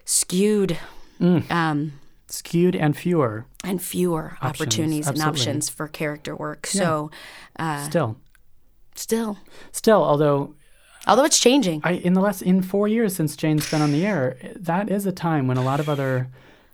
[0.06, 0.78] skewed
[1.20, 1.50] Mm.
[1.52, 1.94] um,
[2.28, 7.12] skewed and fewer and fewer Options, opportunities and options for character work so
[7.58, 8.15] uh, still.
[8.96, 9.38] still
[9.74, 10.54] Still, although
[11.08, 14.06] although it's changing I in the last in four years since Jane's been on the
[14.06, 16.30] air, that is a time when a lot of other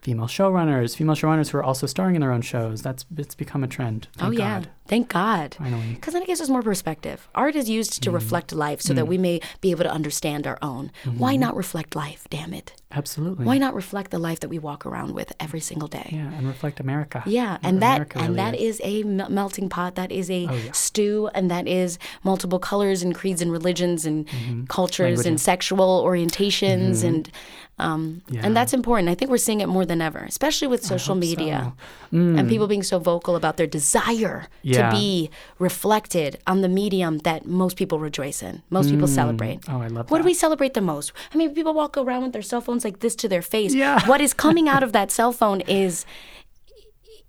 [0.06, 3.63] female showrunners, female showrunners who are also starring in their own shows, that's it's become
[3.63, 4.08] a trend.
[4.22, 4.70] oh yeah God.
[4.88, 5.93] Thank god Finally.
[5.95, 8.00] because then it gives us more perspective art is used Mm.
[8.02, 11.17] to reflect life so that we may be able to understand our own Mm-hmm.
[11.19, 13.45] why not reflect life damn it Absolutely.
[13.45, 16.48] why not reflect the life that we walk around with every single day Yeah, and
[16.48, 17.24] reflect America.
[17.26, 19.95] Yeah, and that America and really that is a melting pot.
[19.95, 20.71] That is a Oh, yeah.
[20.71, 24.26] stew, and that is multiple colors and creeds and religions and
[24.69, 27.30] cultures and sexual orientations and
[27.78, 28.41] um, Yeah.
[28.45, 29.10] and that's important.
[29.10, 31.74] I think we're seeing it more than ever, especially with social media
[32.12, 32.17] so.
[32.17, 32.39] Mm.
[32.39, 34.90] and people being so vocal about their desire Yeah.
[34.90, 39.60] to be reflected on the medium that most people rejoice in, most people celebrate.
[39.68, 40.12] Oh, I love that.
[40.12, 41.12] What do we celebrate the most?
[41.34, 43.74] I mean, people walk around with their cell phones like this to their face.
[43.74, 44.06] Yeah.
[44.12, 46.06] What is coming out of that cell phone is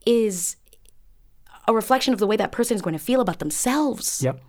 [0.04, 0.56] is
[1.68, 4.22] a reflection of the way that person is going to feel about themselves.
[4.22, 4.40] Yep.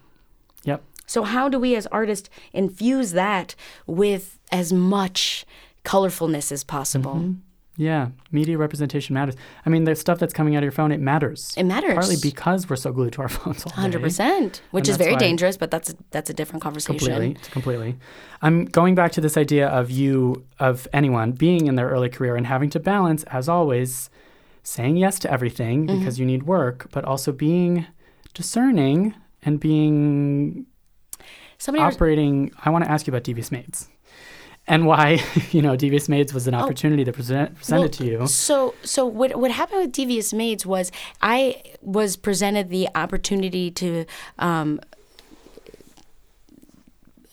[0.65, 0.83] Yep.
[1.07, 3.55] So how do we as artists infuse that
[3.87, 5.45] with as much
[5.83, 7.15] colorfulness as possible?
[7.15, 7.33] Mm-hmm.
[7.79, 8.09] Yeah.
[8.31, 9.35] Media representation matters.
[9.65, 11.53] I mean, the stuff that's coming out of your phone, it matters.
[11.55, 11.93] It matters.
[11.93, 13.75] Partly because we're so glued to our phones all day.
[13.81, 16.97] Hundred percent, which And is very dangerous, but that's a, that's a different conversation.
[16.97, 17.95] Completely, completely.
[18.41, 22.35] I'm going back to this idea of you, of anyone being in their early career
[22.35, 24.09] and having to balance, as always,
[24.63, 25.99] saying yes to everything Mm-hmm.
[25.99, 27.85] because you need work, but also being
[28.33, 29.13] discerning
[29.43, 30.65] and being
[31.59, 32.51] Somebody was- operating.
[32.65, 33.87] I want to ask you about Devious Maids
[34.67, 37.81] and why, you know, Devious Maids was an opportunity that present, presented Oh.
[37.81, 38.27] Well, to you.
[38.27, 44.05] So, so what what happened with Devious Maids was I was presented the opportunity to
[44.39, 44.79] um,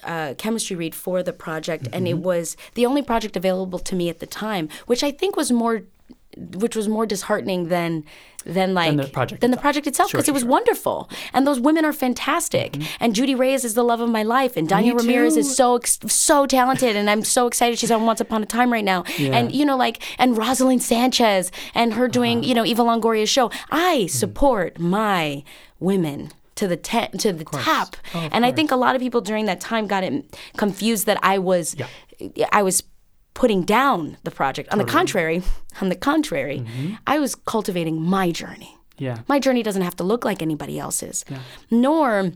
[0.04, 2.18] uh, chemistry read for the project, and Mm-hmm.
[2.18, 5.50] it was the only project available to me at the time, which I think was
[5.50, 5.82] more,
[6.36, 8.04] which was more disheartening than
[8.46, 9.62] than like the project than the itself.
[9.62, 10.50] project itself because sure, it was sure.
[10.50, 14.56] wonderful, and those women are fantastic, and Judy Reyes is the love of my life,
[14.56, 18.42] and Dania Ramirez is so so talented, and I'm so excited she's on Once Upon
[18.42, 22.48] a Time right now, and you know like and Roselyn Sanchez and her doing Uh-huh.
[22.48, 23.50] you know Eva Longoria's show.
[23.70, 25.42] I support my
[25.80, 29.20] women to the te- to the top, Oh, and I think a lot of people
[29.22, 32.46] during that time got it confused that I was Yeah.
[32.52, 32.82] I was
[33.34, 34.70] putting down the project.
[34.72, 35.42] On the contrary,
[35.80, 36.94] on the contrary, Mm-hmm.
[37.06, 38.78] I was cultivating my journey.
[38.96, 39.18] Yeah.
[39.28, 41.24] My journey doesn't have to look like anybody else's.
[41.28, 41.40] Yeah.
[41.70, 42.32] Nor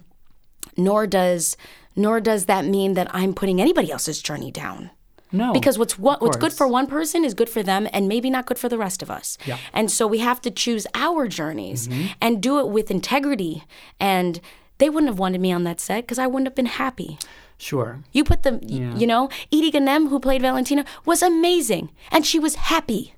[0.76, 1.56] nor does
[1.96, 4.90] nor does that mean that I'm putting anybody else's journey down.
[5.30, 5.52] No.
[5.52, 8.46] Because what's what, what's good for one person is good for them and maybe not
[8.46, 9.36] good for the rest of us.
[9.44, 9.56] Yeah.
[9.56, 9.76] Mm-hmm.
[9.78, 11.88] And so we have to choose our journeys
[12.20, 13.64] and do it with integrity
[14.00, 14.40] and
[14.78, 17.18] they wouldn't have wanted me on that set because I wouldn't have been happy.
[17.58, 18.00] Sure.
[18.12, 22.38] You put the, y you know, Edy Ganem, who played Valentina, was amazing, and she
[22.38, 23.14] was happy,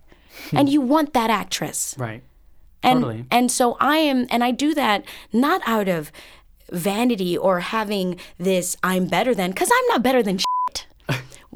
[0.53, 2.23] and you want that actress, Right.
[2.83, 3.25] and Totally.
[3.31, 6.11] and so I am, and I do that not out of
[6.73, 10.87] vanity or having this I'm better than, because I'm not better than shit.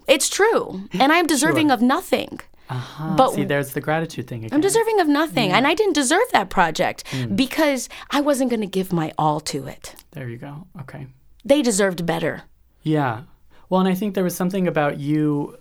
[0.06, 2.40] it's true, and I'm deserving of nothing.
[2.68, 3.14] Uh-huh.
[3.16, 4.54] But See, there's the gratitude thing again.
[4.54, 7.34] I'm deserving of nothing, and I didn't deserve that project Hmm.
[7.34, 9.94] because I wasn't going to give my all to it.
[10.12, 10.66] there you go.
[10.82, 11.06] Okay.
[11.44, 12.42] They deserved better.
[12.84, 13.22] Yeah.
[13.68, 15.58] Well, and I think there was something about you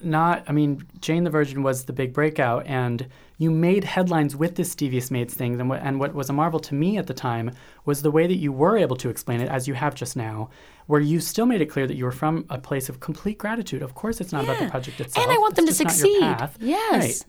[0.00, 3.06] not, I mean, Jane the Virgin was the big breakout, and
[3.38, 5.60] you made headlines with this Devious Maids thing.
[5.60, 7.50] And what, and what was a marvel to me at the time
[7.84, 10.48] was the way that you were able to explain it, as you have just now,
[10.86, 13.82] where you still made it clear that you were from a place of complete gratitude.
[13.82, 15.26] Of course, it's not about the project itself.
[15.26, 16.66] And I want them to just not your succeed.
[16.66, 17.02] Yes.
[17.02, 17.24] Right.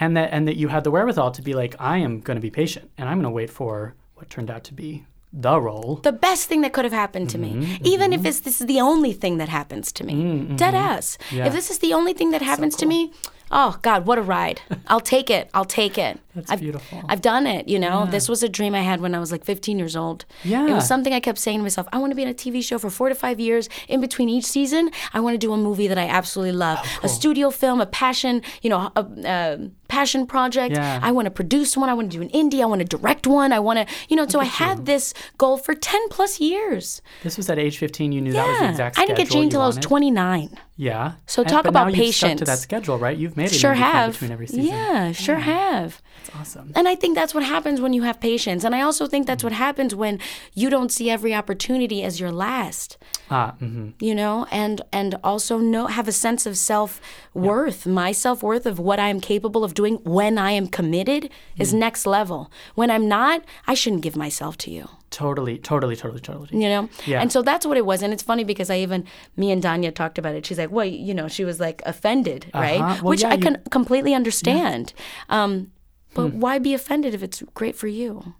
[0.00, 2.42] and that and that you had the wherewithal to be like, I am going to
[2.42, 5.04] be patient, and I'm going to wait for what turned out to be
[5.36, 5.96] the role.
[6.02, 8.66] the best thing that could have happened to Mm-hmm, me, even if it's, this is
[8.68, 10.14] the only thing that happens to me.
[10.14, 10.56] Mm, mm-hmm.
[10.56, 11.18] Dead ass.
[11.32, 11.46] Yeah.
[11.46, 13.12] If this is the only thing that happens to me,
[13.50, 14.60] oh God, what a ride!
[14.86, 15.50] I'll take it.
[15.52, 16.20] I'll take it.
[16.34, 17.02] That's I've, beautiful.
[17.08, 17.68] I've done it.
[17.68, 20.24] You know, this was a dream I had when I was like 15 years old.
[20.44, 20.66] Yeah.
[20.66, 21.86] it was something I kept saying to myself.
[21.92, 23.68] I want to be in a TV show for four to five years.
[23.88, 27.00] In between each season, I want to do a movie that I absolutely love, Oh,
[27.04, 28.42] a studio film, a passion.
[28.62, 29.58] You know, a, a
[29.96, 30.72] passion project.
[30.74, 31.08] Yeah.
[31.08, 31.88] I want to produce one.
[31.92, 32.60] I want to do an indie.
[32.62, 33.50] I want to direct one.
[33.58, 34.26] I want to, you know.
[34.34, 35.04] So I had this
[35.42, 36.84] goal for 10 plus years.
[37.22, 38.12] This was at age 15.
[38.12, 38.98] You knew that was the Yeah, exact.
[38.98, 40.58] I didn't get Jane you till I was 29.
[40.76, 41.12] Yeah.
[41.26, 42.48] So And- talk about now you've stuck to patience.
[42.50, 43.16] that schedule, right?
[43.22, 43.60] You've made it.
[43.64, 44.12] Sure have.
[44.14, 44.64] between every season.
[44.74, 45.90] Yeah, sure have.
[46.16, 46.72] That's awesome.
[46.78, 48.64] And I think that's what happens when you have patience.
[48.66, 50.14] And I also think that's what happens when
[50.60, 52.88] you don't see every opportunity as your last.
[53.30, 56.90] Ah, hmm You know, and and also know have a sense of self
[57.34, 57.80] worth.
[58.02, 61.72] My self worth of what I am capable of doing when I am committed is
[61.72, 61.78] Mm.
[61.78, 62.50] next level.
[62.74, 64.88] When I'm not, I shouldn't give myself to you.
[65.10, 66.62] Totally, totally, totally, totally.
[66.62, 67.20] you know Yeah.
[67.22, 69.04] and so that's what it was and it's funny because i even
[69.36, 72.46] me and dania talked about it she's like well you know she was like offended
[72.52, 72.94] right Uh-huh.
[73.00, 74.92] Well, which yeah, i you- can completely understand
[75.28, 75.70] um,
[76.14, 76.40] but Hmm.
[76.40, 78.34] why be offended if it's great for you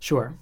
[0.00, 0.34] Sure.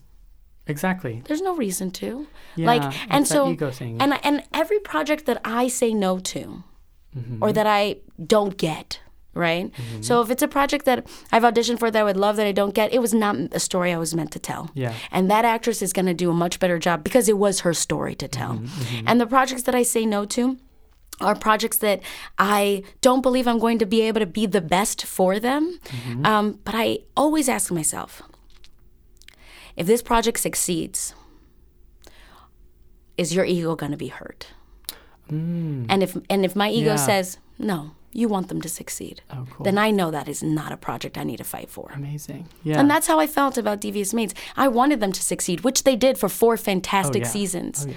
[0.67, 1.23] Exactly.
[1.27, 4.01] there's no reason to Yeah, like and so ego thing.
[4.01, 6.63] and and every project that i say no to
[7.15, 7.43] Mm-hmm.
[7.45, 7.97] or that i
[8.35, 9.01] don't get
[9.35, 10.03] right Mm-hmm.
[10.03, 12.53] so if it's a project that i've auditioned for that i would love that i
[12.53, 14.95] don't get it was not a story i was meant to tell Yeah.
[15.11, 17.75] and that actress is going to do a much better job because it was her
[17.75, 20.57] story to tell Mm-hmm, and the projects that i say no to
[21.21, 22.01] are projects that
[22.39, 25.79] I don't believe I'm going to be able to be the best for them.
[25.85, 26.27] Mm-hmm.
[26.27, 28.21] Um, but I always ask myself
[29.77, 31.15] if this project succeeds,
[33.17, 34.49] is your ego going to be hurt?
[35.29, 36.99] And if and if my ego Mm.
[36.99, 37.07] Yeah.
[37.07, 39.65] says no, you want them to succeed, Oh, cool.
[39.65, 41.91] then I know that is not a project I need to fight for.
[41.95, 42.49] Amazing.
[42.63, 42.79] Yeah.
[42.81, 44.35] And that's how I felt about Devious Maids.
[44.57, 47.29] I wanted them to succeed, which they did for four fantastic yeah.
[47.29, 47.87] seasons.
[47.87, 47.97] Oh, yeah.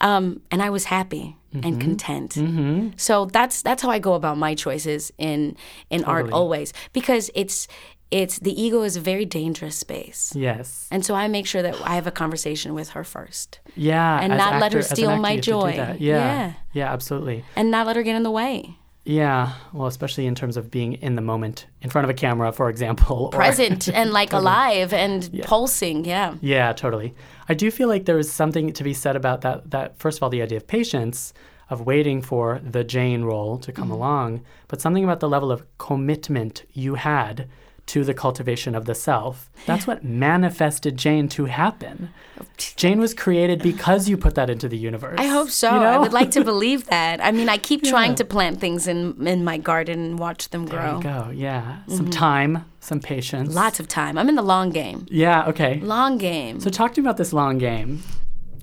[0.00, 2.32] Um, and I was happy and content.
[2.34, 2.88] Mm-hmm.
[2.96, 5.56] So that's that's how I go about my choices in
[5.88, 7.68] in art always because it's
[8.10, 10.32] it's the ego is a very dangerous space.
[10.36, 10.88] yes.
[10.90, 14.20] And so I make sure that I have a conversation with her first Yeah.
[14.20, 15.72] and not let her actor- as an steal actor, my you have to do joy.
[15.76, 15.96] Yeah.
[15.98, 16.52] Yeah.
[16.72, 16.92] Yeah.
[16.92, 17.44] Absolutely.
[17.56, 18.76] and not let her get in the way.
[19.04, 19.52] Yeah.
[19.72, 22.70] Well, especially in terms of being in the moment, in front of a camera, for
[22.70, 23.24] example.
[23.26, 26.04] or- Present and like alive and pulsing.
[26.04, 26.34] Yeah.
[26.40, 27.14] Yeah, totally.
[27.48, 29.70] I do feel like there is something to be said about that.
[29.70, 31.34] That first of all, the idea of patience,
[31.70, 33.82] of waiting for the Jane role to Mm-hmm.
[33.82, 37.48] come along, but something about the level of commitment you had
[37.86, 39.50] to the cultivation of the self.
[39.66, 42.10] That's what manifested Jane to happen.
[42.56, 45.16] Jane was created because you put that into the universe.
[45.18, 45.70] I hope so.
[45.74, 47.22] you I would like to believe that.
[47.22, 50.66] I mean, I keep trying to plant things in in my garden and watch them
[50.66, 50.96] There grow.
[50.96, 51.30] you go.
[51.34, 52.10] Yeah, some mm-hmm.
[52.10, 53.54] time, some patience.
[53.54, 54.18] Lots of time.
[54.18, 55.06] I'm in the long game.
[55.10, 55.46] Yeah.
[55.48, 55.80] Okay.
[55.80, 56.60] Long game.
[56.60, 58.02] So talk to me about this long game.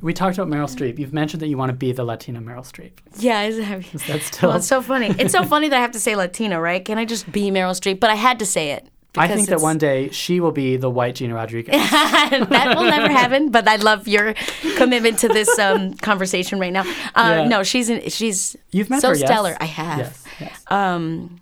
[0.02, 0.98] We talked about Meryl Streep.
[0.98, 2.94] You've mentioned that you want to be the Latina Meryl Streep.
[3.20, 4.50] yeah, is that, That's still.
[4.50, 5.14] well, it's so funny.
[5.20, 6.84] It's so funny that I have to say Latina, right?
[6.84, 8.00] Can I just be Meryl Streep?
[8.00, 8.88] But I had to say it.
[9.18, 11.74] I think that one day she will be the white Gina Rodriguez.
[11.92, 13.52] that will never happen.
[13.52, 14.34] But I love your
[14.78, 16.84] commitment to this um, conversation right now.
[17.14, 17.48] Uh, Yeah.
[17.48, 19.28] No, she's in, she's You've met so her, yes?
[19.28, 19.58] stellar.
[19.60, 19.98] I have.
[20.00, 20.24] Yes.
[20.40, 20.64] yes.
[20.72, 21.42] um,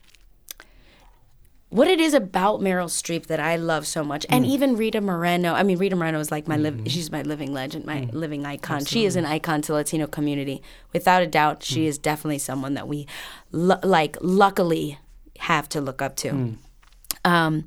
[1.70, 4.48] what it is about Meryl Streep that I love so much, and Mm.
[4.50, 5.54] even Rita Moreno.
[5.54, 6.74] I mean, Rita Moreno is like my live.
[6.74, 6.86] Mm-hmm.
[6.88, 8.14] She's my living legend, my Mm.
[8.14, 8.86] living icon.
[8.86, 11.62] She is an icon to Latino community, without a doubt.
[11.64, 11.90] She Mm.
[11.90, 13.06] is definitely someone that we,
[13.52, 14.98] like, luckily
[15.38, 16.56] have to look up to.
[17.26, 17.66] Um,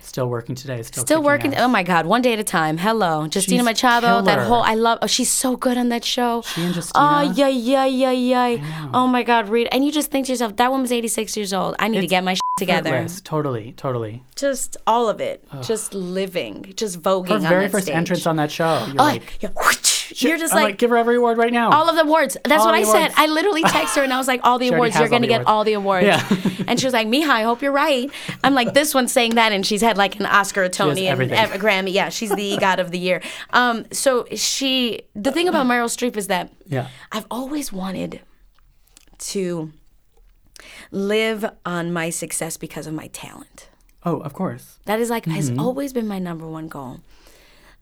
[0.00, 0.80] Still working today.
[0.82, 1.54] Still, Still working.
[1.54, 1.60] ass.
[1.62, 2.78] Oh my God, one day at a time.
[2.78, 4.22] Hello, Justina She's Machado.
[4.22, 4.98] That whole I love.
[5.02, 6.40] Oh, she's so good on that show.
[6.42, 8.88] She and Oh yeah, yeah, yeah, yeah.
[8.94, 9.68] Oh my God, read.
[9.70, 11.76] And you just think to yourself, that woman's 86 years old.
[11.78, 13.06] I need to get my shit together.
[13.22, 13.72] Totally.
[13.76, 14.24] Totally.
[14.34, 15.46] Just all of it.
[15.62, 16.72] Just living.
[16.74, 17.94] Just voguing Her very first stage.
[17.96, 18.84] entrance on that show.
[18.86, 19.50] You're Oh, like, yeah.
[20.16, 21.70] You're just I'm like, give her every award right now.
[21.70, 22.36] all of the awards.
[22.44, 23.12] That's All what I said.
[23.16, 24.98] I literally texted her and I was like, all the She awards.
[24.98, 25.48] You're going to the get awards.
[25.50, 26.06] all the awards.
[26.06, 26.26] Yeah.
[26.66, 28.10] and she was like, Mija, I hope you're right.
[28.42, 29.52] I'm like, this one's saying that.
[29.52, 31.38] And she's had like an Oscar, a Tony, and everything.
[31.38, 31.92] a Grammy.
[31.92, 33.22] Yeah, she's the EGOT of the year.
[33.50, 36.88] Um, so she, the thing about Meryl Streep is that yeah.
[37.12, 38.20] I've always wanted
[39.18, 39.72] to
[40.90, 43.68] live on my success because of my talent.
[44.04, 44.78] Oh, of course.
[44.86, 45.60] That is like has Mm-hmm.
[45.60, 47.00] always been my number one goal.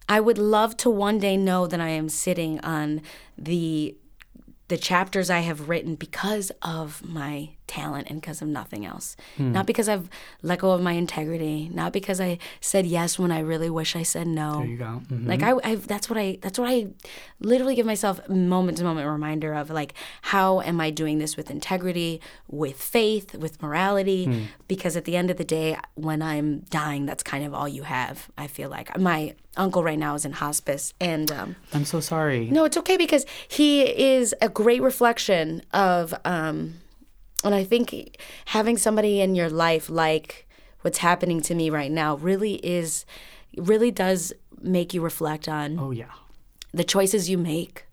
[0.09, 3.03] I would love to one day know that I am sitting on
[3.37, 3.97] the
[4.69, 9.15] the chapters I have written because of my talent and because of nothing else.
[9.37, 9.53] Hmm.
[9.53, 10.11] Not because I've
[10.43, 14.03] let go of my integrity, not because I said yes when I really wish I
[14.03, 14.59] said no.
[14.59, 15.03] There you go.
[15.09, 15.29] Mhm.
[15.29, 16.89] Like I, I, that's what I, that's what I,
[17.39, 19.71] literally give myself moment to moment reminder of.
[19.71, 24.49] Like, how am I doing this with integrity, with faith, with morality?
[24.67, 27.85] Because at the end of the day, when I'm dying, that's kind of all you
[27.85, 28.31] have.
[28.37, 32.47] I feel like my uncle right now is in hospice, and um, I'm so sorry.
[32.51, 36.75] no, it's okay because he is a great reflection of, um,
[37.45, 40.47] and I think having somebody in your life like
[40.83, 43.05] what's happening to me right now really is,
[43.57, 46.13] really does make you reflect on Oh yeah.
[46.73, 47.85] the choices you make,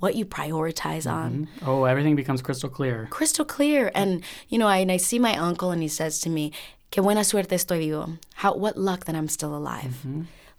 [0.00, 1.48] what you prioritize on.
[1.64, 3.06] Oh, everything becomes crystal clear.
[3.10, 3.90] Crystal clear.
[3.94, 6.52] And, you know, I, and I see my uncle and he says to me,
[6.90, 8.18] Que buena suerte estoy vivo.
[8.34, 10.04] How, what luck that I'm still alive.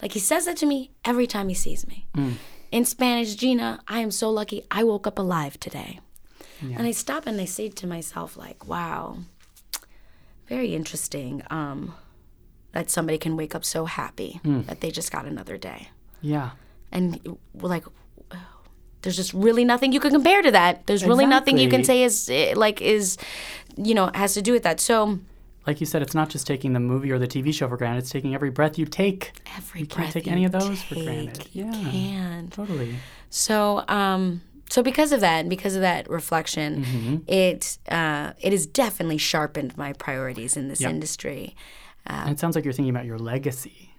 [0.03, 2.07] Like he says that to me every time he sees me.
[2.71, 6.01] In Spanish, Gina, I am so lucky I woke up alive today.
[6.61, 9.19] And I stop and I say to myself, like, wow,
[10.49, 11.93] very interesting um,
[12.73, 15.87] that somebody can wake up so happy that they just got another day.
[16.21, 16.51] Yeah.
[16.91, 17.85] and like
[19.03, 20.85] there's just really nothing you can compare to that.
[20.87, 23.17] There's really nothing you can say is eh, like is
[23.77, 24.79] you know has to do with that.
[24.79, 25.19] So
[25.65, 27.99] Like you said, it's not just taking the movie or the TV show for granted.
[27.99, 29.32] It's taking every breath you take.
[29.58, 31.47] every breath You can't take you any of those for granted.
[31.54, 31.71] you Yeah.
[31.91, 32.95] can Totally.
[33.30, 37.15] so um so because of that and because of that reflection Mm-hmm.
[37.28, 41.56] it uh it has definitely sharpened my priorities in this industry
[42.06, 43.91] and it sounds like you're thinking about your legacy,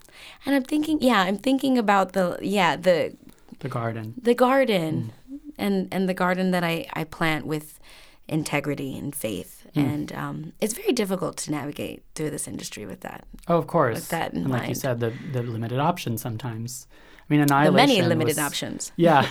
[0.44, 3.16] and i'm thinking yeah i'm thinking about the yeah the
[3.60, 4.14] the garden.
[4.20, 5.38] the garden Mm.
[5.58, 7.78] and and the garden that I I plant with
[8.28, 9.94] integrity and faith Mm.
[9.94, 14.08] and um, it's very difficult to navigate through this industry with that Oh, of course.
[14.08, 16.86] that in and like you said, the the limited options sometimes.
[17.20, 17.72] I mean, Annihilation.
[17.74, 19.26] the many limited was- options Yeah,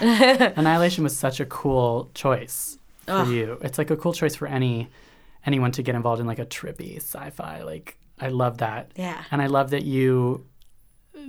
[0.58, 3.58] annihilation was such a cool choice for you.
[3.62, 4.90] It's like a cool choice for any
[5.46, 7.62] anyone to get involved in like a trippy sci-fi.
[7.64, 8.92] Like I love that.
[8.96, 9.24] Yeah.
[9.32, 10.46] And I love that you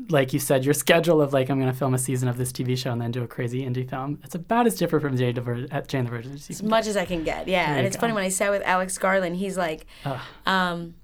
[0.09, 2.77] like you said, your schedule of like I'm gonna film a season of this TV
[2.77, 4.21] show and then do a crazy indie film.
[4.25, 6.97] It's about as different from Jane the uh, Jane the Virgin as as much as
[6.97, 8.01] I can get yeah There and it's go.
[8.01, 9.87] funny when I sat with Alex Garland he's like
[10.47, 10.95] um,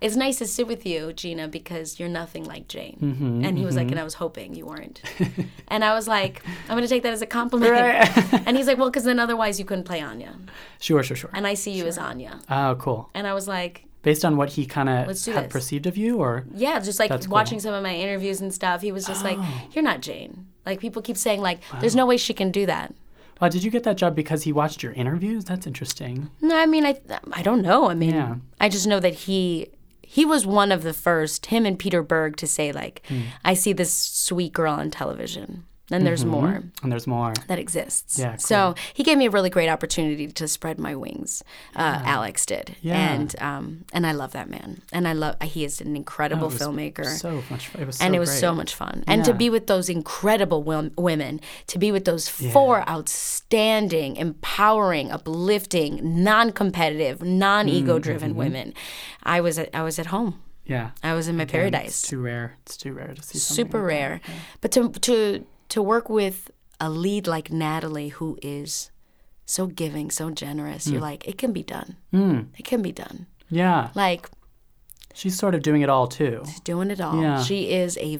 [0.00, 3.64] it's nice to sit with you Gina because you're nothing like Jane Mm-hmm, and he
[3.64, 5.00] was like and I was hoping you weren't
[5.68, 8.42] and I was like I'm gonna take that as a compliment Right.
[8.46, 10.34] and he's like well because then otherwise you couldn't play Anya
[10.80, 11.30] Sure, sure, sure.
[11.32, 13.10] and I see you as Anya Oh, cool.
[13.14, 15.28] and I was like Based on what he kind of had this.
[15.48, 17.32] perceived of you, or Yeah, just like That's cool.
[17.34, 19.62] watching some of my interviews and stuff, he was just like, Oh.
[19.72, 22.92] "You're not Jane." Like people keep saying, like, "There's no way she can do that."
[23.40, 25.44] well, did you get that job because he watched your interviews?
[25.44, 26.30] That's interesting.
[26.40, 27.00] No, I mean, I
[27.32, 27.88] I don't know.
[27.90, 28.36] I mean, Yeah.
[28.60, 29.68] I just know that he
[30.02, 33.20] he was one of the first, him and Peter Berg, to say like, Hmm.
[33.44, 37.32] "I see this sweet girl on television." Then there's more And there's more.
[37.48, 38.14] that exists.
[38.16, 38.22] Mm-hmm.
[38.30, 41.42] Yeah, So he gave me a really great opportunity to spread my wings.
[41.76, 42.76] Uh, Alex did.
[42.80, 42.96] Yeah.
[43.12, 44.70] And um, and I love that man.
[44.92, 47.06] And I love he is an incredible It was filmmaker.
[47.06, 47.64] So much.
[47.78, 48.40] It was so and it was great.
[48.40, 49.04] so much fun.
[49.06, 55.10] And to be with those incredible wom- women, to be with those four outstanding, empowering,
[55.12, 58.38] uplifting, non-competitive, non-ego-driven Mm-hmm.
[58.38, 58.74] women,
[59.22, 60.40] I was at, I was at home.
[60.64, 60.90] Yeah.
[61.02, 61.88] I was in my Again, paradise.
[61.88, 62.56] It's too rare.
[62.64, 63.38] It's too rare to see.
[63.38, 64.20] something Super like rare.
[64.60, 68.90] But to to to work with a lead like Natalie, who is
[69.46, 70.92] so giving, so generous, Hmm.
[70.92, 71.96] you're like, it can be done.
[72.12, 73.26] Mm, It can be done.
[73.50, 73.90] yeah.
[73.94, 74.28] Like
[75.14, 76.40] She's sort of doing it all too.
[76.46, 77.20] She's doing it all.
[77.20, 77.42] Yeah.
[77.42, 78.18] She is a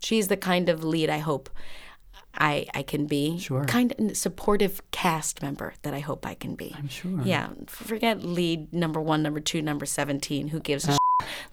[0.00, 1.50] she's the kind of lead I hope
[2.34, 3.38] I I can be.
[3.38, 3.64] Sure.
[3.64, 6.72] Kind of supportive cast member that I hope I can be.
[6.78, 7.20] I'm sure.
[7.24, 7.48] Yeah.
[7.66, 10.48] Forget lead number one, number two, number seventeen.
[10.48, 10.97] Who gives a?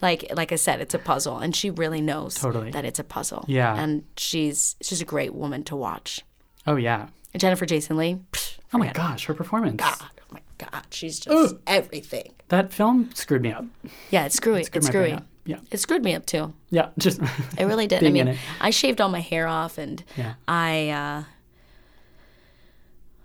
[0.01, 2.71] Like like I said, it's a puzzle, and she really knows Totally.
[2.71, 3.45] that it's a puzzle.
[3.47, 3.75] Yeah.
[3.75, 6.21] And she's she's a great woman to watch.
[6.67, 7.07] Oh yeah.
[7.35, 8.19] Jennifer Jason Leigh.
[8.31, 9.77] psh, Oh my gosh, her performance.
[9.77, 12.33] God, oh my God, she's just everything.
[12.49, 13.65] That film screwed me up.
[14.11, 14.63] Yeah, it's screwy.
[14.63, 15.13] Screwed it's screwy.
[15.13, 15.25] up.
[15.45, 15.59] Yeah.
[15.71, 16.53] It screwed me up too.
[16.69, 16.89] Yeah.
[16.97, 17.21] Just.
[17.57, 18.03] It really did.
[18.05, 18.37] I mean, it.
[18.61, 20.33] I shaved all my hair off and Yeah.
[20.47, 21.23] I uh,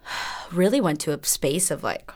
[0.52, 2.10] really went to a space of like,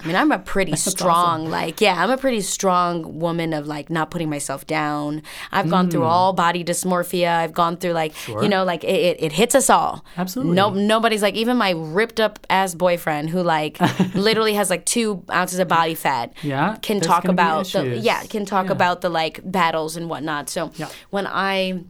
[0.00, 3.88] I mean, I'm a pretty strong, like, yeah, I'm a pretty strong woman of like
[3.88, 5.22] not putting myself down.
[5.52, 6.06] I've gone through Mm.
[6.08, 7.28] all body dysmorphia.
[7.36, 10.04] I've gone through like, you know, like it, it, it hits us all.
[10.16, 10.56] Absolutely.
[10.56, 13.78] No, nobody's like, even my ripped up ass boyfriend who like
[14.14, 18.44] literally has like two ounces of body fat Yeah, can talk about the, yeah, can
[18.44, 18.72] talk Yeah.
[18.72, 20.48] about the like battles and whatnot.
[20.48, 20.88] So Yeah.
[21.10, 21.84] when I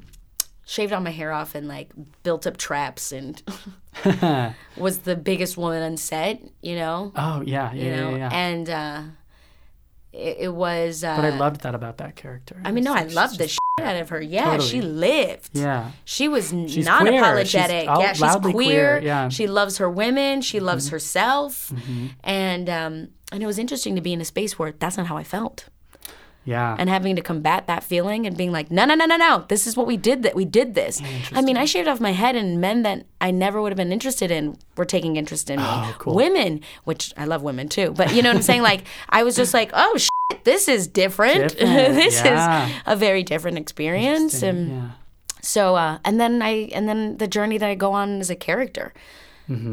[0.72, 1.90] shaved all my hair off and like
[2.22, 3.42] built up traps and
[4.76, 7.72] was the biggest woman on set, you know, Oh yeah.
[7.72, 7.84] Yeah.
[7.84, 8.30] you know, yeah, yeah.
[8.32, 9.02] and uh,
[10.14, 11.04] it, it was.
[11.04, 12.58] Uh, but I loved that about that character.
[12.64, 14.22] I mean, no, I love the shit out of her.
[14.22, 15.50] Yeah, she lived.
[15.52, 15.90] Yeah.
[16.06, 17.80] She was She's non apologetic.
[17.88, 18.52] She's Yeah, she's queer.
[18.52, 19.20] queer, yeah.
[19.22, 19.28] Mm-hmm.
[19.28, 20.40] She loves her women.
[20.40, 21.70] She loves herself.
[22.24, 25.18] And um, and it was interesting to be in a space where that's not how
[25.18, 25.68] I felt.
[26.44, 26.74] Yeah.
[26.78, 29.44] And having to combat that feeling and being like, no, no, no, no, no.
[29.48, 30.22] This is what we did.
[30.24, 31.00] That we did this.
[31.32, 33.92] I mean, I shaved off my head, and men that I never would have been
[33.92, 35.64] interested in were taking interest in me.
[35.66, 36.14] Oh, cool.
[36.14, 38.62] Women, which I love women too, but you know what I'm saying?
[38.62, 41.52] Like, I was just like, oh shit, this is different.
[41.58, 42.66] Different, this yeah.
[42.66, 44.42] is a very different experience.
[44.42, 44.90] And yeah.
[45.40, 48.36] so, uh, and then I, and then the journey that I go on as a
[48.36, 48.92] character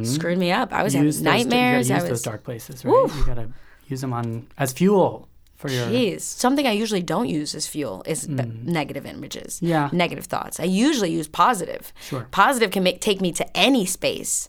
[0.04, 0.74] screwed me up.
[0.74, 1.06] I was Mm-hmm.
[1.06, 1.90] Use having those, nightmares.
[1.90, 3.16] You I gotta use was, those dark places, right?
[3.16, 3.50] You gotta
[3.88, 5.29] use them on as fuel
[5.60, 5.88] for your.
[5.88, 9.60] Jeez, something I usually don't use as fuel is b- negative images.
[9.60, 9.68] Mm.
[9.74, 9.90] Yeah.
[9.92, 10.56] negative thoughts.
[10.60, 11.92] I usually use positive.
[12.10, 12.22] Sure.
[12.22, 14.48] Mm, Positive can make take me to any space.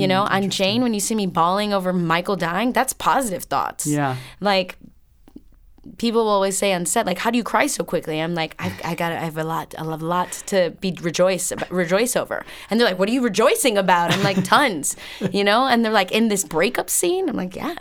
[0.00, 3.86] you know, on Jane, when you see me bawling over Michael dying, that's positive thoughts.
[3.86, 4.16] Yeah.
[4.40, 4.76] Like
[5.96, 8.54] people will always say on set, like, "How do you cry so quickly?" I'm like,
[8.58, 12.14] "I, I got, I have a lot, I have a lot to be rejoice, rejoice
[12.16, 14.96] over." And they're like, "What are you rejoicing about?" I'm like, "Tons,"
[15.32, 15.66] you know.
[15.66, 17.76] And they're like, "In this breakup scene," I'm like, "Yeah."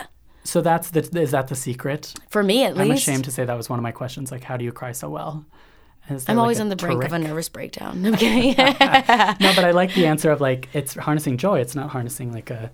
[0.47, 2.13] So that's the is that the secret?
[2.29, 2.81] For me, at least.
[2.81, 4.31] I'm least, ashamed to say that was one of my questions.
[4.31, 5.45] Like, how do you cry so well?
[6.09, 8.05] I'm like always on the brink of a nervous breakdown.
[8.05, 8.55] I'm kidding.
[8.57, 11.59] No, but I like the answer of like it's harnessing joy.
[11.59, 12.71] It's not harnessing like a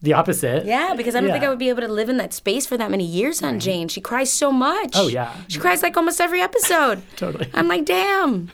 [0.00, 0.64] the opposite.
[0.64, 2.76] yeah, because I don't think I would be able to live in that space for
[2.76, 3.88] that many years on Jane.
[3.88, 4.92] She cries so much.
[4.94, 5.32] Oh, yeah.
[5.48, 7.02] She cries like almost every episode.
[7.16, 7.48] Totally.
[7.54, 8.50] I'm like, damn.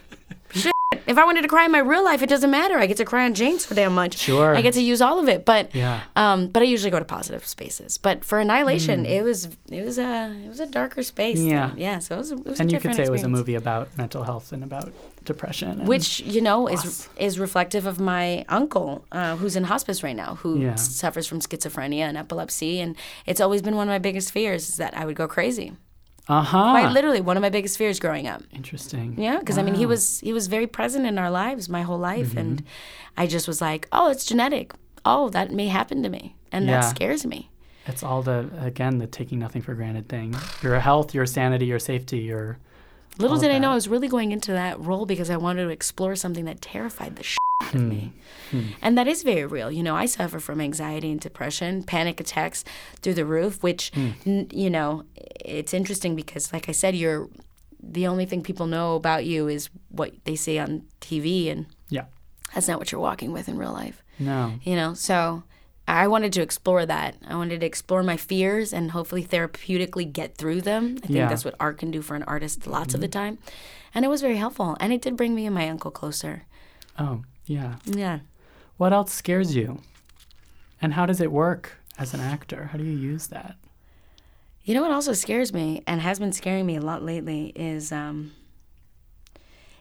[1.09, 2.77] If I wanted to cry in my real life, it doesn't matter.
[2.79, 4.19] I get to cry on Jane so damn much.
[4.19, 4.55] Sure.
[4.55, 5.45] I get to use all of it.
[5.45, 6.01] But Yeah.
[6.17, 7.97] um, but I usually go to positive spaces.
[7.99, 10.13] But for Annihilation, it was it was a
[10.45, 11.39] it was a darker space.
[11.41, 11.71] Yeah.
[11.77, 11.99] Yeah.
[11.99, 13.89] So it was, a- it was And you could say it was a movie about
[13.97, 14.93] mental health and about
[15.25, 15.71] depression.
[15.81, 20.17] And, which you know is is reflective of my uncle uh, who's in hospice right
[20.17, 20.75] now who Yeah.
[20.77, 22.97] suffers from schizophrenia and epilepsy and
[23.27, 25.73] it's always been one of my biggest fears is that i would go crazy
[26.29, 26.71] uh huh.
[26.73, 29.15] quite literally one of my biggest fears growing up Interesting.
[29.19, 31.99] yeah because i mean he was he was very present in our lives my whole
[31.99, 32.39] life Mm-hmm.
[32.39, 32.63] and
[33.17, 34.73] i just was like oh it's genetic
[35.05, 37.51] oh that may happen to me and that scares me
[37.87, 40.37] It's all the again the taking nothing for granted thing.
[40.63, 42.59] Your health, your sanity, your safety, your
[43.19, 45.65] little did of i know i was really going into that role because i wanted
[45.65, 48.13] to explore something that terrified the shit out of me
[48.51, 48.63] Hmm.
[48.81, 49.71] And that is very real.
[49.71, 52.65] You know, I suffer from anxiety and depression, panic attacks
[53.03, 54.11] through the roof, which, Hmm.
[54.25, 55.05] n- you know,
[55.45, 57.29] it's interesting because, like I said, you're
[57.83, 62.05] the only thing people know about you is what they see on TV, and yeah.
[62.55, 64.03] that's not what you're walking with in real life.
[64.19, 64.55] No.
[64.63, 65.43] You know, so
[65.89, 67.17] I wanted to explore that.
[67.27, 70.97] I wanted to explore my fears and hopefully therapeutically get through them.
[71.03, 71.29] I think Yeah.
[71.29, 73.39] that's what art can do for an artist lots of the time.
[73.95, 74.77] And it was very helpful.
[74.81, 76.45] And it did bring me and my uncle closer.
[76.99, 77.77] Oh, yeah.
[77.87, 78.19] Yeah.
[78.77, 79.81] What else scares you?
[80.83, 82.69] And how does it work as an actor?
[82.71, 83.57] How do you use that?
[84.65, 87.91] You know what also scares me and has been scaring me a lot lately is
[87.93, 88.33] um,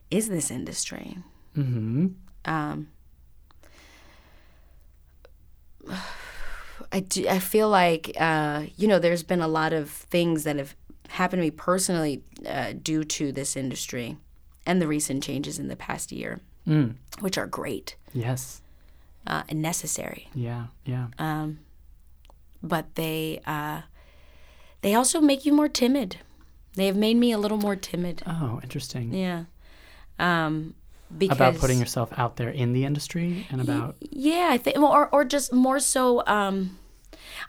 [0.10, 1.18] is this industry.
[1.58, 2.08] Mm-hmm.
[2.45, 2.88] Um,
[6.91, 10.55] I do, I feel like uh, you know there's been a lot of things that
[10.57, 10.75] have
[11.09, 14.17] happened to me personally uh, due to this industry
[14.65, 16.95] and the recent changes in the past year, Mm.
[17.21, 18.61] which are great Yes.
[19.25, 20.27] uh, and necessary.
[20.35, 20.67] Yeah.
[20.85, 21.07] Yeah.
[21.17, 21.59] Um,
[22.61, 23.81] but they uh,
[24.81, 26.17] they also make you more timid.
[26.75, 28.21] They have made me a little more timid.
[28.27, 29.13] Oh, interesting.
[29.13, 29.45] Yeah.
[30.19, 30.75] Um,
[31.16, 35.08] because About putting yourself out there in the industry and about yeah, I think, or
[35.12, 36.24] or just more so.
[36.28, 36.80] Um,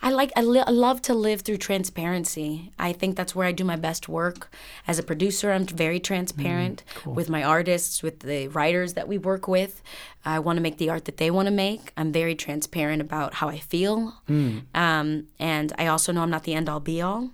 [0.03, 2.73] I like I, li- I love to live through transparency.
[2.79, 4.51] I think that's where I do my best work.
[4.87, 9.49] As a producer, I'm very transparent with my artists, with the writers that we work
[9.49, 9.83] with.
[10.25, 11.93] I want to make the art that they want to make.
[11.97, 16.55] I'm very transparent about how I feel, um, and I also know I'm not the
[16.55, 17.31] end all be all.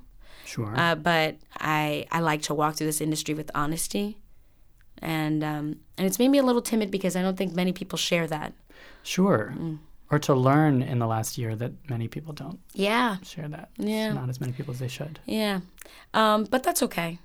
[0.47, 0.72] sure.
[0.77, 4.16] Uh, but I I like to walk through this industry with honesty,
[5.03, 7.97] and um, and it's made me a little timid because I don't think many people
[7.99, 8.53] share that.
[9.03, 9.55] sure.
[9.57, 9.78] mm.
[10.11, 13.70] Or to learn in the last year that many people don't Yeah, share that.
[13.78, 14.12] Yeah.
[14.12, 15.18] Not as many people as they should.
[15.26, 15.61] yeah,
[16.12, 17.18] um, but that's okay.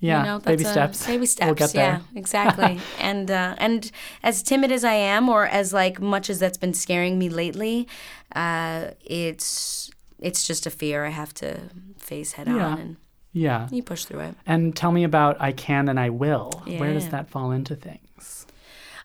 [0.00, 0.18] Yeah.
[0.18, 1.06] you know, baby a- steps.
[1.06, 1.46] Baby steps.
[1.46, 2.02] We'll get there.
[2.12, 2.80] Yeah, exactly.
[3.00, 3.90] and uh, and
[4.22, 7.88] as timid as I am, or as like much as that's been scaring me lately,
[8.34, 11.60] uh, it's it's just a fear I have to
[11.98, 12.66] face head Yeah.
[12.66, 12.96] on, and
[13.32, 13.68] Yeah.
[13.70, 14.34] you push through it.
[14.44, 16.50] And tell me about I Can and I Will.
[16.66, 18.03] Where does that fall into things?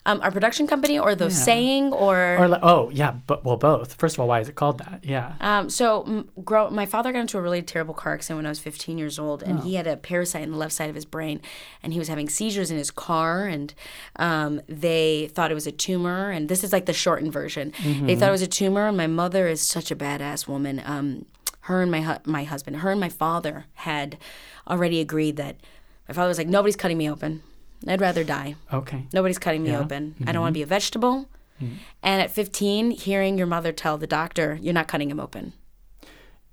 [0.05, 1.29] Um, our production company, or the Yeah.
[1.29, 3.93] saying, or Or li- oh yeah, but well both.
[3.95, 5.01] First of all, why is it called that?
[5.03, 5.33] Yeah.
[5.41, 8.49] Um, so, m- grow, my father got into a really terrible car accident when I
[8.49, 11.05] was 15 years old, and he had a parasite in the left side of his
[11.05, 11.41] brain,
[11.83, 13.73] and he was having seizures in his car, and
[14.15, 16.31] um, they thought it was a tumor.
[16.31, 17.73] And this is like the shortened version.
[17.83, 20.81] They thought it was a tumor, and my mother is such a badass woman.
[20.85, 21.25] Um,
[21.61, 24.17] her and my hu- my husband, her and my father had
[24.67, 25.57] already agreed that
[26.07, 27.43] my father was like, nobody's cutting me open.
[27.87, 28.55] I'd rather die.
[28.73, 29.05] Okay.
[29.13, 29.79] Nobody's cutting me Yeah.
[29.79, 30.15] open.
[30.21, 30.41] I don't mm-hmm.
[30.41, 31.29] want to be a vegetable.
[31.61, 31.77] Mm.
[32.03, 35.53] And at 15, hearing your mother tell the doctor, you're not cutting him open.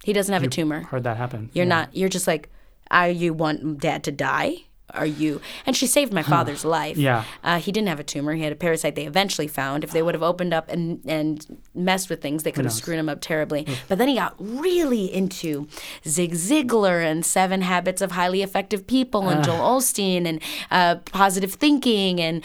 [0.04, 0.82] He doesn't have a tumor.
[0.82, 1.50] Heard that happen.
[1.52, 1.68] You're Yeah.
[1.70, 2.48] not, you're just like,
[2.90, 4.58] are you want dad to die?
[4.94, 5.40] Are you?
[5.66, 6.96] And she saved my father's life.
[6.96, 7.24] Yeah.
[7.42, 8.34] Uh, he didn't have a tumor.
[8.34, 9.84] He had a parasite they eventually found.
[9.84, 12.98] If they would have opened up and, and messed with things, they could have screwed
[12.98, 13.66] him up terribly.
[13.88, 15.66] But then he got really into
[16.06, 21.54] Zig Ziglar and Seven Habits of Highly Effective People and Joel Osteen and uh, positive
[21.54, 22.44] thinking and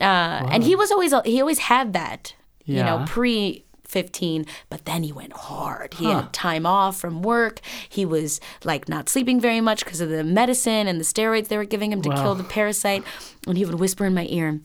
[0.00, 2.34] uh, and he was always he always had that
[2.64, 5.94] you know pre 15 but then he went hard.
[5.94, 7.60] He had time off from work.
[7.88, 11.56] He was like not sleeping very much because of the medicine and the steroids they
[11.56, 13.02] were giving him to kill the parasite.
[13.46, 14.60] And he would whisper in my ear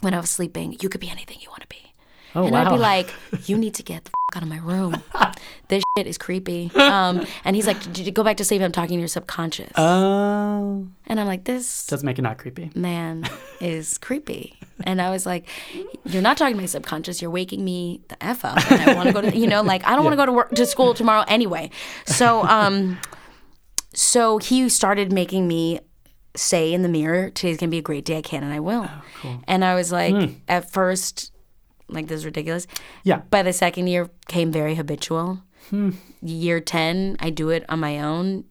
[0.00, 1.89] when i was sleeping you could be anything you want to be
[2.34, 3.12] Oh, and I'd be like,
[3.46, 5.02] "You need to get the f- out of my room.
[5.68, 8.62] this shit is creepy." Um, and he's like, "Did you go back to sleep?
[8.62, 10.86] I'm talking to your subconscious." Oh.
[11.06, 12.70] and I'm like, "This does make it not creepy.
[12.74, 13.28] man
[13.60, 14.56] is creepy.
[14.84, 15.46] And I was like,
[16.06, 17.20] You're not talking to my subconscious.
[17.20, 18.56] You're waking me the F up.
[18.70, 20.32] And I want to go to, you know, like, I don't want to go to
[20.32, 21.68] work to school tomorrow anyway.
[22.06, 22.98] So, um,
[23.92, 25.80] so he started making me
[26.34, 28.18] say in the mirror, Today's going to be a great day.
[28.18, 28.88] I can and I will.
[29.46, 31.30] And I was like, at first,
[31.92, 32.66] like, this is ridiculous.
[33.04, 33.22] Yeah.
[33.30, 35.42] By the second year, came very habitual.
[35.70, 35.90] Hmm.
[36.22, 38.44] Year 10, I do it on my own.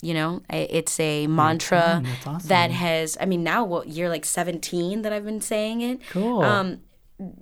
[0.00, 2.48] You know, I, it's a mantra that's awesome.
[2.48, 6.00] that has, I mean, now what, year like 17 that I've been saying it.
[6.10, 6.42] Cool.
[6.42, 6.80] Um,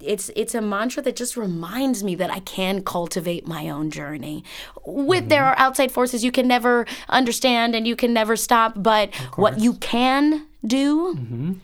[0.01, 4.43] it's it's a mantra that just reminds me that I can cultivate my own journey.
[4.87, 9.15] With there are outside forces you can never understand and you can never stop, but
[9.37, 11.59] what you can do,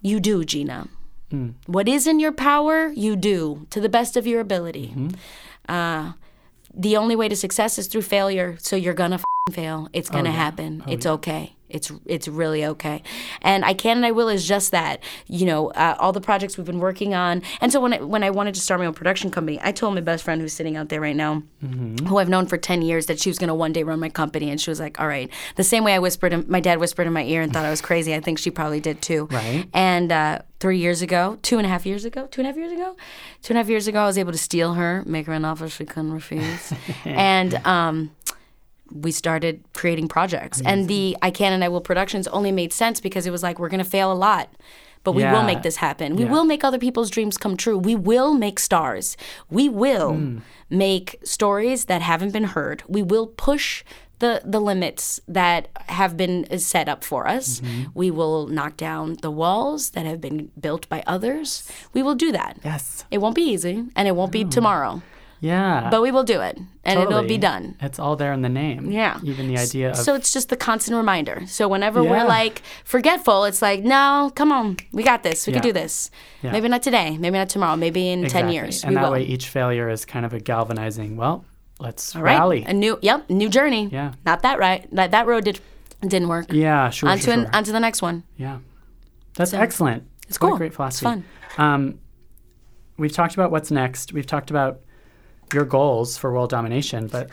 [0.00, 0.86] you do, Gina.
[1.66, 4.94] What is in your power, you do to the best of your ability.
[5.68, 6.12] Uh,
[6.72, 9.18] the only way to success is through failure, so you're gonna
[9.50, 9.88] fail.
[9.92, 10.82] It's gonna happen.
[10.86, 11.55] it's okay.
[11.76, 13.02] It's it's really okay.
[13.42, 15.02] And I can and I will is just that.
[15.26, 17.42] You know, uh, all the projects we've been working on.
[17.60, 19.94] And so when I, when I wanted to start my own production company, I told
[19.94, 21.42] my best friend who's sitting out there right now,
[22.08, 24.50] who I've known for ten years, that she was gonna one day run my company.
[24.50, 27.06] And she was like, "All right." The same way I whispered, in, my dad whispered
[27.06, 28.14] in my ear and thought I was crazy.
[28.14, 29.28] I think she probably did too.
[29.30, 29.68] Right.
[29.72, 32.56] And uh, three years ago, two and a half years ago, two and a half
[32.56, 32.96] years ago,
[33.42, 35.44] two and a half years ago, I was able to steal her, make her an
[35.44, 36.72] offer she couldn't refuse,
[37.04, 38.10] and um,
[38.92, 40.60] we started creating projects.
[40.64, 43.58] And the I Can and I Will productions only made sense because it was like
[43.58, 44.48] we're gonna fail a lot.
[45.04, 46.16] But we will make this happen.
[46.16, 46.32] We Yeah.
[46.32, 47.78] will make other people's dreams come true.
[47.78, 49.16] We will make stars.
[49.48, 50.38] We will Hmm.
[50.68, 52.82] make stories that haven't been heard.
[52.88, 53.84] We will push
[54.18, 57.60] the the limits that have been set up for us.
[57.60, 57.82] Mm-hmm.
[57.94, 61.70] We will knock down the walls that have been built by others.
[61.92, 62.56] We will do that.
[62.64, 63.04] Yes.
[63.10, 65.02] It won't be easy and it won't be tomorrow,
[65.46, 65.88] Yeah.
[65.90, 67.64] but we will do it and it'll be done.
[67.80, 68.90] It's all there in the name.
[68.90, 69.18] Yeah.
[69.22, 71.42] Even the idea of So it's just the constant reminder.
[71.46, 72.10] So whenever Yeah.
[72.10, 75.46] we're like forgetful, it's like, no, come on, we got this.
[75.46, 75.60] We Yeah.
[75.60, 76.10] can do this.
[76.42, 76.52] Yeah.
[76.52, 78.54] Maybe not today, maybe not tomorrow, maybe in ten Exactly.
[78.54, 78.84] years.
[78.84, 79.12] And that will.
[79.12, 81.44] way each failure is kind of a galvanizing, well,
[81.78, 82.64] let's All right, rally.
[82.66, 83.88] a new, yep, new journey.
[83.92, 84.12] Yeah.
[84.24, 84.82] not that right.
[84.92, 85.60] That that road did
[86.02, 86.46] didn't work.
[86.52, 87.08] yeah, sure.
[87.08, 87.50] onto sure, an, sure.
[87.56, 88.22] onto the next one.
[88.36, 88.58] Yeah.
[89.36, 90.02] That's So, excellent.
[90.28, 90.56] It's What cool.
[90.58, 91.04] great It's philosophy.
[91.04, 91.24] fun.
[91.58, 91.98] Um,
[92.98, 94.12] we've talked about what's next.
[94.12, 94.80] We've talked about
[95.52, 97.28] your goals for world domination, but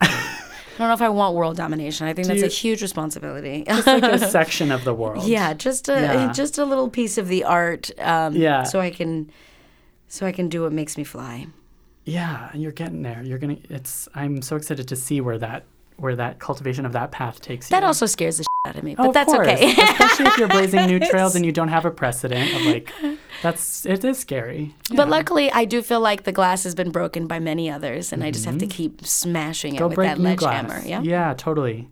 [0.00, 2.06] I don't know if I want world domination.
[2.06, 3.64] I think that's a huge responsibility.
[3.66, 5.24] it's like a section of the world.
[5.24, 6.32] yeah, just a Yeah.
[6.32, 7.90] just a little piece of the art.
[7.98, 8.64] Um, Yeah.
[8.64, 9.30] So I can,
[10.08, 11.46] so I can do what makes me fly.
[12.04, 13.22] Yeah, and you're getting there.
[13.24, 13.56] You're gonna.
[13.70, 14.08] It's.
[14.14, 15.64] I'm so excited to see where that
[15.96, 17.74] where that cultivation of that path takes you.
[17.76, 19.46] That also scares the shit out of me, Oh, but of that's course.
[19.46, 19.72] okay.
[19.72, 22.92] Especially if you're blazing new trails and you don't have a precedent of like.
[23.42, 24.74] That's it is scary.
[24.94, 28.24] But luckily, I do feel like the glass has been broken by many others, and
[28.24, 29.84] I just have to keep smashing it Mm-hmm.
[29.84, 30.86] Go with break that glass.
[30.86, 31.02] Yeah.
[31.02, 31.88] Yeah, totally.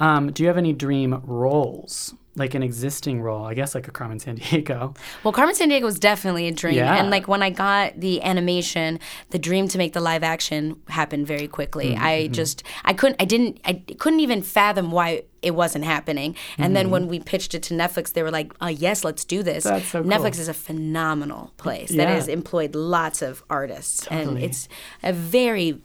[0.00, 2.14] Um, do you have any dream roles?
[2.36, 4.96] Like an existing role, I guess, like a Carmen Sandiego.
[5.24, 6.96] Well, Carmen Sandiego was definitely a dream, Yeah.
[6.96, 11.26] and like when I got the animation, the dream to make the live action happened
[11.26, 11.92] very quickly.
[11.92, 12.04] Mm-hmm.
[12.04, 16.34] I just, I couldn't, I didn't, I couldn't even fathom why it wasn't happening.
[16.58, 19.42] And then when we pitched it to Netflix, they were like, "Oh yes, let's do
[19.42, 19.74] this." Mm-hmm.
[19.76, 20.10] That's so cool.
[20.10, 24.68] Netflix is a phenomenal place that has employed lots of artists, and it's
[25.02, 25.80] a very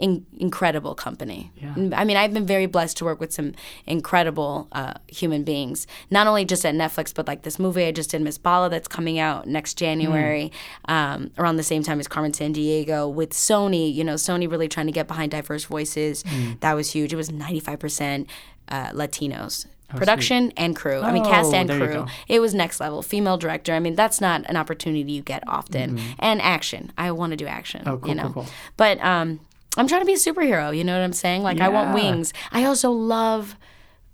[0.00, 1.52] in- incredible company.
[1.56, 1.74] Yeah.
[1.94, 3.52] I mean, I've been very blessed to work with some
[3.86, 8.10] incredible uh, human beings, not only just at Netflix, but like this movie I just
[8.10, 10.50] did, Miss Bala, that's coming out next January,
[10.86, 13.92] um, around the same time as Carmen Sandiego, with Sony.
[13.94, 16.24] You know, Sony really trying to get behind diverse voices.
[16.60, 17.12] That was huge.
[17.12, 18.26] It was 95%
[18.68, 19.66] uh, Latinos.
[19.90, 21.00] Production and crew.
[21.00, 22.06] I mean, cast Oh, and crew.
[22.28, 23.02] It was next level.
[23.02, 23.72] Female director.
[23.72, 25.98] I mean, that's not an opportunity you get often.
[26.20, 26.92] And action.
[26.96, 27.82] I want to do action.
[27.86, 28.46] Oh, cool, you know, cool, cool.
[28.76, 29.40] but um,
[29.76, 30.76] I'm trying to be a superhero.
[30.76, 31.42] You know what I'm saying?
[31.42, 32.32] Like I want wings.
[32.52, 33.56] I also love.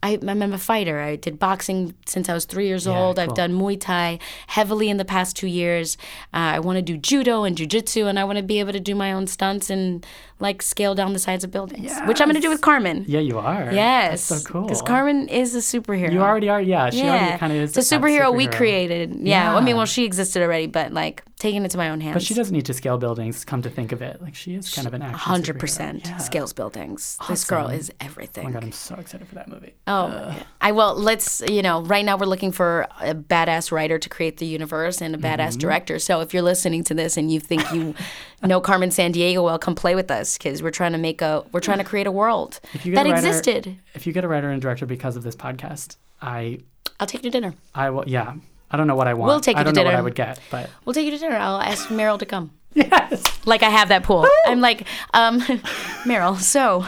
[0.02, 1.00] I, I'm a fighter.
[1.00, 3.18] I did boxing since I was three years Yeah, old.
[3.18, 5.96] I've done Muay Thai heavily in the past two years.
[6.34, 8.78] Uh, I want to do judo and jujitsu, and I want to be able to
[8.78, 10.06] do my own stunts and
[10.38, 13.04] like scale down the sides of buildings, which I'm going to do with Carmen.
[13.08, 13.72] Yeah, you are.
[13.72, 14.62] Yes, That's so cool.
[14.62, 16.12] Because Carmen is a superhero.
[16.12, 16.60] You already are.
[16.60, 17.76] Yeah, she already kind of is.
[17.76, 19.16] It's a that superhero, we created.
[19.20, 19.56] Yeah.
[19.56, 22.14] I mean, well, she existed already, but like taking it to my own hands.
[22.14, 23.44] But she doesn't need to scale buildings.
[23.46, 25.18] Come to think of it, like she is kind of an action.
[25.18, 26.16] Hundred percent Yeah.
[26.18, 27.16] scales buildings.
[27.28, 28.44] This girl is everything.
[28.44, 29.74] Oh my god, I'm so excited for that movie.
[29.86, 30.46] Oh, God.
[30.60, 30.94] I will.
[30.94, 31.42] Let's.
[31.48, 35.14] You know, right now we're looking for a badass writer to create the universe and
[35.14, 35.58] a badass Mm-hmm.
[35.60, 35.98] director.
[35.98, 37.94] So if you're listening to this and you think you
[38.42, 41.44] know Carmen Sandiego, well, come play with us because we're trying to make a.
[41.52, 43.76] We're trying to create a world If you get that a writer- existed.
[43.94, 46.60] If you get a writer and director because of this podcast, I,
[47.00, 47.54] I'll take you to dinner.
[47.74, 48.04] I will.
[48.06, 48.34] Yeah,
[48.70, 49.28] I don't know what I want.
[49.28, 49.98] We'll take you to don't know what dinner.
[49.98, 51.36] I would get, but We'll take you to dinner.
[51.36, 52.50] I'll ask Meryl to come.
[52.76, 53.46] Yes.
[53.46, 54.26] Like I have that pool.
[54.46, 55.40] I'm like, um,
[56.04, 56.38] Meryl.
[56.38, 56.84] So,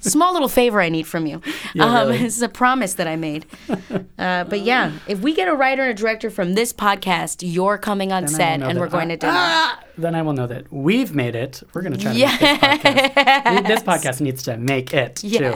[0.00, 1.40] small little favor I need from you.
[1.74, 2.18] Yeah, um, really.
[2.18, 3.46] This is a promise that I made.
[4.18, 7.78] Uh, but yeah, if we get a writer and a director from this podcast, you're
[7.78, 9.80] coming on Then set and we're going to do Ah!
[9.96, 11.62] Then I will know that we've made it.
[11.72, 13.68] We're going to try to make this podcast.
[13.68, 15.54] This podcast needs to make it too.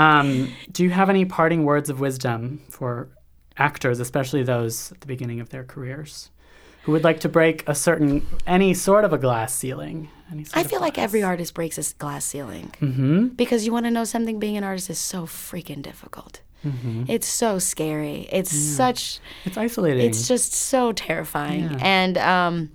[0.00, 3.10] Um, do you have any parting words of wisdom for
[3.58, 6.30] actors, especially those at the beginning of their careers,
[6.84, 10.08] who would like to break a certain, any sort of a glass ceiling?
[10.54, 12.72] I feel like every artist breaks a glass ceiling.
[12.80, 13.28] Mm-hmm.
[13.28, 16.40] Because you want to know something, being an artist is so freaking difficult.
[16.64, 17.04] Mm-hmm.
[17.08, 18.26] It's so scary.
[18.32, 20.06] It's such It's isolating.
[20.08, 21.78] it's just so terrifying Yeah.
[21.82, 22.70] and um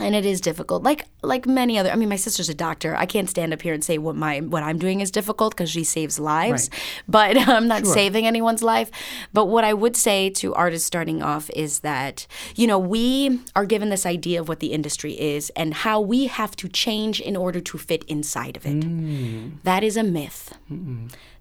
[0.00, 2.94] and it is difficult like like many other i mean my sister's a doctor.
[2.96, 5.70] I can't stand up here and say what my what i'm doing is difficult because
[5.70, 6.70] she saves lives.
[7.08, 7.94] But i'm not Sure.
[7.94, 8.90] saving anyone's life.
[9.32, 13.66] But what i would say to artists starting off is that you know we are
[13.66, 17.36] given this idea of what the industry is and how we have to change in
[17.36, 18.80] order to fit inside of it.
[18.80, 19.52] Mm.
[19.64, 20.54] That is a myth.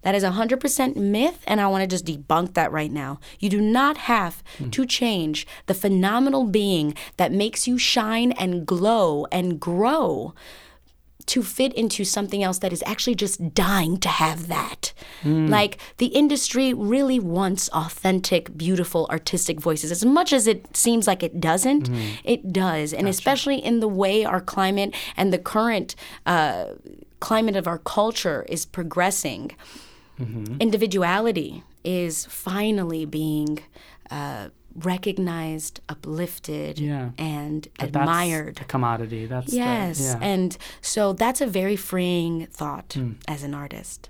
[0.01, 3.19] That is 100% myth, and I want to just debunk that right now.
[3.39, 4.71] You do not have mm.
[4.71, 9.70] to change the phenomenal being that makes you shine and glow and grow
[11.27, 14.91] to fit into something else that is actually just dying to have that.
[15.49, 19.91] Like the industry really wants authentic, beautiful, artistic voices.
[19.91, 21.89] As much as it seems like it doesn't,
[22.23, 22.91] it does.
[22.91, 25.95] And especially in the way our climate and the current
[26.25, 26.65] uh,
[27.19, 29.51] climate of our culture is progressing
[30.59, 33.59] individuality is finally being
[34.11, 37.09] uh, recognized, uplifted, Yeah.
[37.17, 38.59] and But that's admired.
[38.61, 39.25] a commodity.
[39.25, 39.99] That's the- Yes.
[40.01, 40.19] yeah.
[40.21, 43.13] And so that's a very freeing thought Hmm.
[43.27, 44.09] as an artist.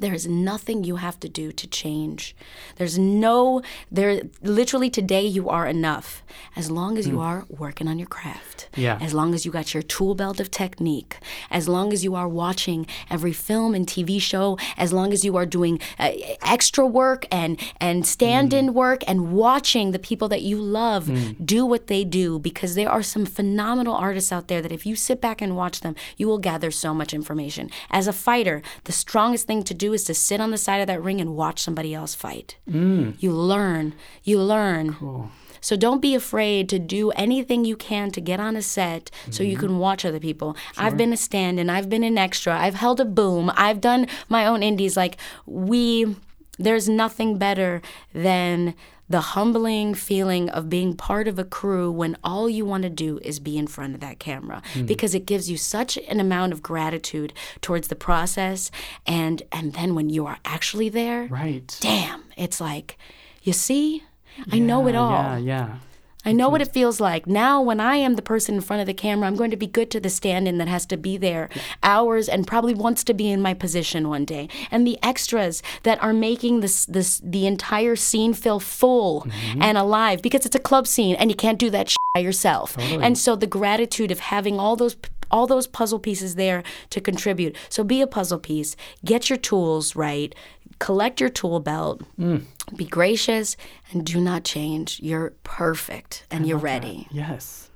[0.00, 2.34] There is nothing you have to do to change.
[2.76, 6.22] There's no, there, literally today you are enough
[6.56, 8.68] as long as you are working on your craft.
[8.74, 8.80] Hmm.
[8.80, 8.98] Yeah.
[9.00, 11.18] As long as you got your tool belt of technique.
[11.50, 14.58] As long as you are watching every film and TV show.
[14.76, 19.32] As long as you are doing uh, extra work and, and stand in work and
[19.32, 21.10] watching the people that you love
[21.44, 24.96] do what they do because there are some phenomenal artists out there that if you
[24.96, 27.70] sit back and watch them, you will gather so much information.
[27.90, 30.86] As a fighter, the strongest thing to do is to sit on the side of
[30.86, 32.56] that ring and watch somebody else fight.
[32.68, 33.14] Mm.
[33.20, 33.94] You learn.
[34.22, 35.30] You learn.
[35.60, 39.42] So don't be afraid to do anything you can to get on a set so
[39.42, 39.66] you mm-hmm.
[39.66, 40.56] can watch other people.
[40.76, 44.46] I've been a stand-in, I've been an extra, I've held a boom, I've done my
[44.46, 44.96] own indies.
[44.96, 46.16] Like we
[46.58, 47.80] there's nothing better
[48.12, 48.74] than
[49.10, 53.18] the humbling feeling of being part of a crew when all you want to do
[53.22, 54.86] is be in front of that camera hmm.
[54.86, 58.70] because it gives you such an amount of gratitude towards the process
[59.06, 61.76] and and then when you are actually there right.
[61.80, 62.96] damn it's like
[63.42, 64.02] you see
[64.50, 65.10] I know it all.
[65.10, 65.76] Yeah, yeah.
[66.24, 67.26] I know what it feels like.
[67.26, 69.66] Now, when I am the person in front of the camera, I'm going to be
[69.66, 71.48] good to the stand in that has to be there
[71.82, 74.48] hours and probably wants to be in my position one day.
[74.70, 79.62] And the extras that are making this, this the entire scene feel full Mm-hmm.
[79.62, 82.76] and alive because it's a club scene and you can't do that shit by yourself.
[82.78, 84.96] And so the gratitude of having all those
[85.30, 87.54] all those puzzle pieces there to contribute.
[87.68, 88.76] So be a puzzle piece.
[89.04, 90.34] Get your tools right.
[90.80, 92.02] Collect your tool belt.
[92.18, 92.42] Mm.
[92.76, 93.56] Be gracious
[93.92, 95.00] and do not change.
[95.00, 97.06] You're perfect and you're ready.
[97.10, 97.68] Yes.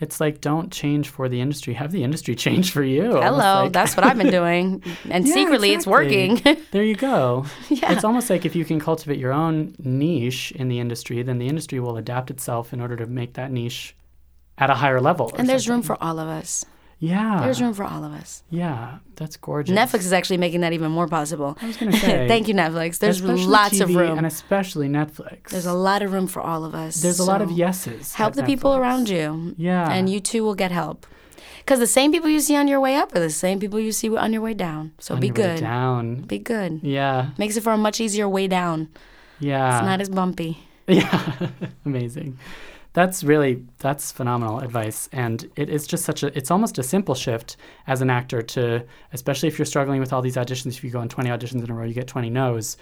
[0.00, 1.74] It's like don't change for the industry.
[1.74, 3.02] Have the industry change for you.
[3.20, 4.82] Hello, like- that's what I've been doing.
[5.10, 6.40] And Yeah, secretly, it's working.
[6.72, 7.44] there you go.
[7.68, 7.92] Yeah.
[7.92, 11.48] It's almost like if you can cultivate your own niche in the industry, then the
[11.48, 13.94] industry will adapt itself in order to make that niche
[14.58, 15.32] at a higher level.
[15.36, 16.64] and there's room for all of us.
[17.02, 18.42] Yeah, There's room for all of us.
[18.50, 19.74] yeah, that's gorgeous.
[19.76, 21.56] Netflix is actually making that even more possible.
[21.60, 22.98] I was gonna say, Thank you, Netflix.
[22.98, 24.18] There's lots of room.
[24.18, 25.48] and especially Netflix.
[25.50, 27.00] There's a lot of room for all of us.
[27.02, 28.14] There's a lot of yeses.
[28.14, 29.54] Help the people around you.
[29.56, 31.06] Yeah, And you too will get help.
[31.58, 33.92] Because the same people you see on your way up are the same people you
[33.92, 34.92] see on your way down.
[34.98, 35.60] So On be good.
[35.60, 36.22] Down.
[36.22, 36.80] Be good.
[36.82, 37.30] Yeah.
[37.38, 38.88] Makes it for a much easier way down.
[39.38, 39.78] Yeah.
[39.78, 40.58] It's not as bumpy.
[40.88, 41.46] Yeah,
[41.86, 42.36] amazing.
[42.92, 46.36] That's really that's phenomenal advice, and it is just such a.
[46.36, 50.22] It's almost a simple shift as an actor to, especially if you're struggling with all
[50.22, 50.76] these auditions.
[50.76, 52.76] If you go on 20 auditions in a row, you get 20 no's.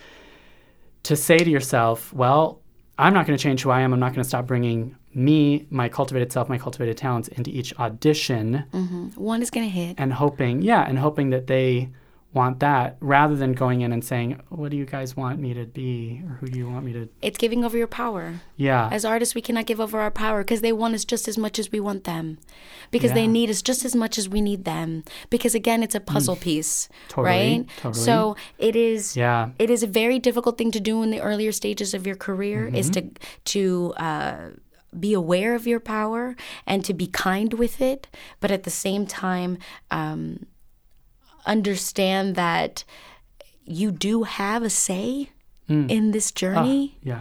[1.04, 2.60] To say to yourself, well,
[2.98, 3.92] I'm not going to change who I am.
[3.92, 7.76] I'm not going to stop bringing me, my cultivated self, my cultivated talents into each
[7.78, 9.08] audition, mm-hmm.
[9.16, 9.96] One is gonna hit.
[9.98, 11.90] and hoping, yeah, and hoping that they
[12.40, 14.28] want that rather than going in and saying,
[14.60, 17.02] what do you guys want me to be, or who do you want me to?
[17.28, 18.24] It's giving over your power.
[18.68, 18.88] Yeah.
[18.96, 21.56] As artists, we cannot give over our power because they want us just as much
[21.62, 22.26] as we want them.
[22.94, 24.88] Because they need us just as much as we need them.
[25.34, 27.08] Because again, it's a puzzle piece, Mm.
[27.14, 27.60] Totally, right?
[27.82, 28.04] totally.
[28.08, 28.36] So
[28.68, 29.16] it is.
[29.16, 29.50] Yeah.
[29.58, 32.60] It is a very difficult thing to do in the earlier stages of your career.
[32.80, 33.14] Is Mm-hmm.
[33.14, 33.20] to
[33.52, 33.62] to.
[34.08, 34.36] Uh,
[34.98, 36.34] be aware of your power
[36.66, 38.02] and to be kind with it,
[38.40, 39.58] but at the same time,
[39.90, 40.46] um,
[41.48, 42.84] understand that
[43.64, 45.30] you do have a say
[45.68, 45.90] Mm.
[45.90, 47.20] in this journey Yeah.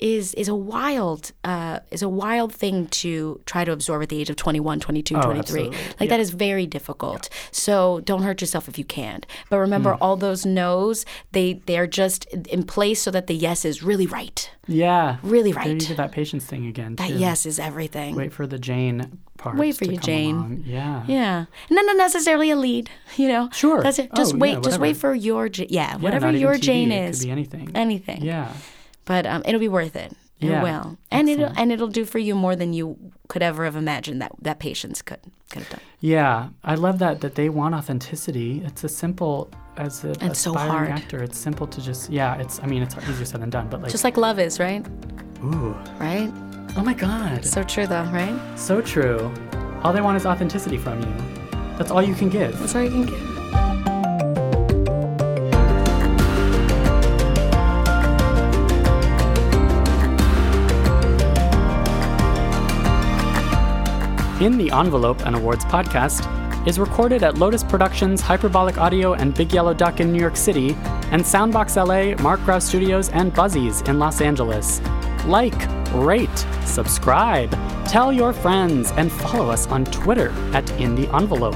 [0.00, 4.18] is is a wild uh, is a wild thing to try to absorb at the
[4.20, 5.78] age of 21 22 Oh, 23 absolutely.
[6.00, 9.98] like that is very difficult so don't hurt yourself if you can't but remember Mm.
[10.00, 12.24] all those no's they they are just
[12.56, 15.18] in place so that the yes is really right Yeah.
[15.22, 16.96] really right that patience thing again.
[16.96, 19.56] that yes is everything Wait for the Jane part.
[19.56, 20.36] Wait for you, Jane.
[20.36, 20.62] along.
[20.66, 21.04] Yeah.
[21.06, 23.82] yeah not, not necessarily a lead you know Sure.
[23.82, 26.54] that's it just Oh, wait yeah, just wait for your J- yeah Yeah, whatever your
[26.54, 27.70] TV, jane it is Could be anything.
[27.74, 28.52] anything Yeah.
[29.04, 30.12] but um, it'll be worth it.
[30.40, 33.64] It Yeah, will, and it'll and it'll do for you more than you could ever
[33.64, 35.18] have imagined that that patience could
[35.50, 35.80] could have done.
[35.98, 36.50] Yeah.
[36.62, 38.62] I love that that they want authenticity.
[38.64, 40.90] It's a simple as a so aspiring hard.
[40.90, 41.22] actor.
[41.24, 42.38] It's simple to just yeah.
[42.42, 44.86] It's I mean it's easier said than done, but like Just like love is, right?
[45.42, 45.74] ooh.
[45.98, 46.30] Right.
[46.76, 47.44] Oh my God.
[47.44, 48.38] So true, though, right?
[48.56, 49.32] So true.
[49.82, 51.14] All they want is authenticity from you.
[51.76, 52.58] That's all you can give.
[52.58, 53.38] That's all you can give.
[64.40, 66.24] In the Envelope, an awards podcast,
[66.68, 70.76] is recorded at Lotus Productions, Hyperbolic Audio, and Big Yellow Duck in New York City,
[71.10, 74.80] and Soundbox LA, Mark Grouse Studios, and Buzzies in Los Angeles.
[75.28, 77.50] Like, rate, subscribe,
[77.86, 81.54] tell your friends, and follow us on Twitter at In the Envelope.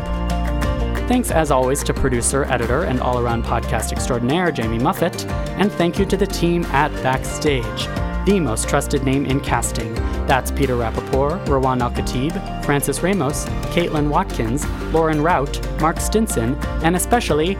[1.08, 5.26] Thanks as always to producer, editor, and all around podcast extraordinaire Jamie Muffett,
[5.58, 7.86] and thank you to the team at Backstage,
[8.26, 9.94] the most trusted name in casting.
[10.26, 16.94] That's Peter Rappaport, Rawan Al Khatib, Francis Ramos, Caitlin Watkins, Lauren Rout, Mark Stinson, and
[16.94, 17.54] especially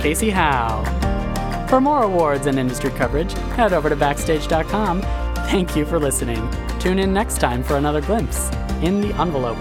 [0.00, 1.17] Casey Howe.
[1.68, 5.02] For more awards and industry coverage, head over to Backstage.com.
[5.02, 6.48] Thank you for listening.
[6.80, 8.50] Tune in next time for another glimpse
[8.80, 9.58] in the envelope.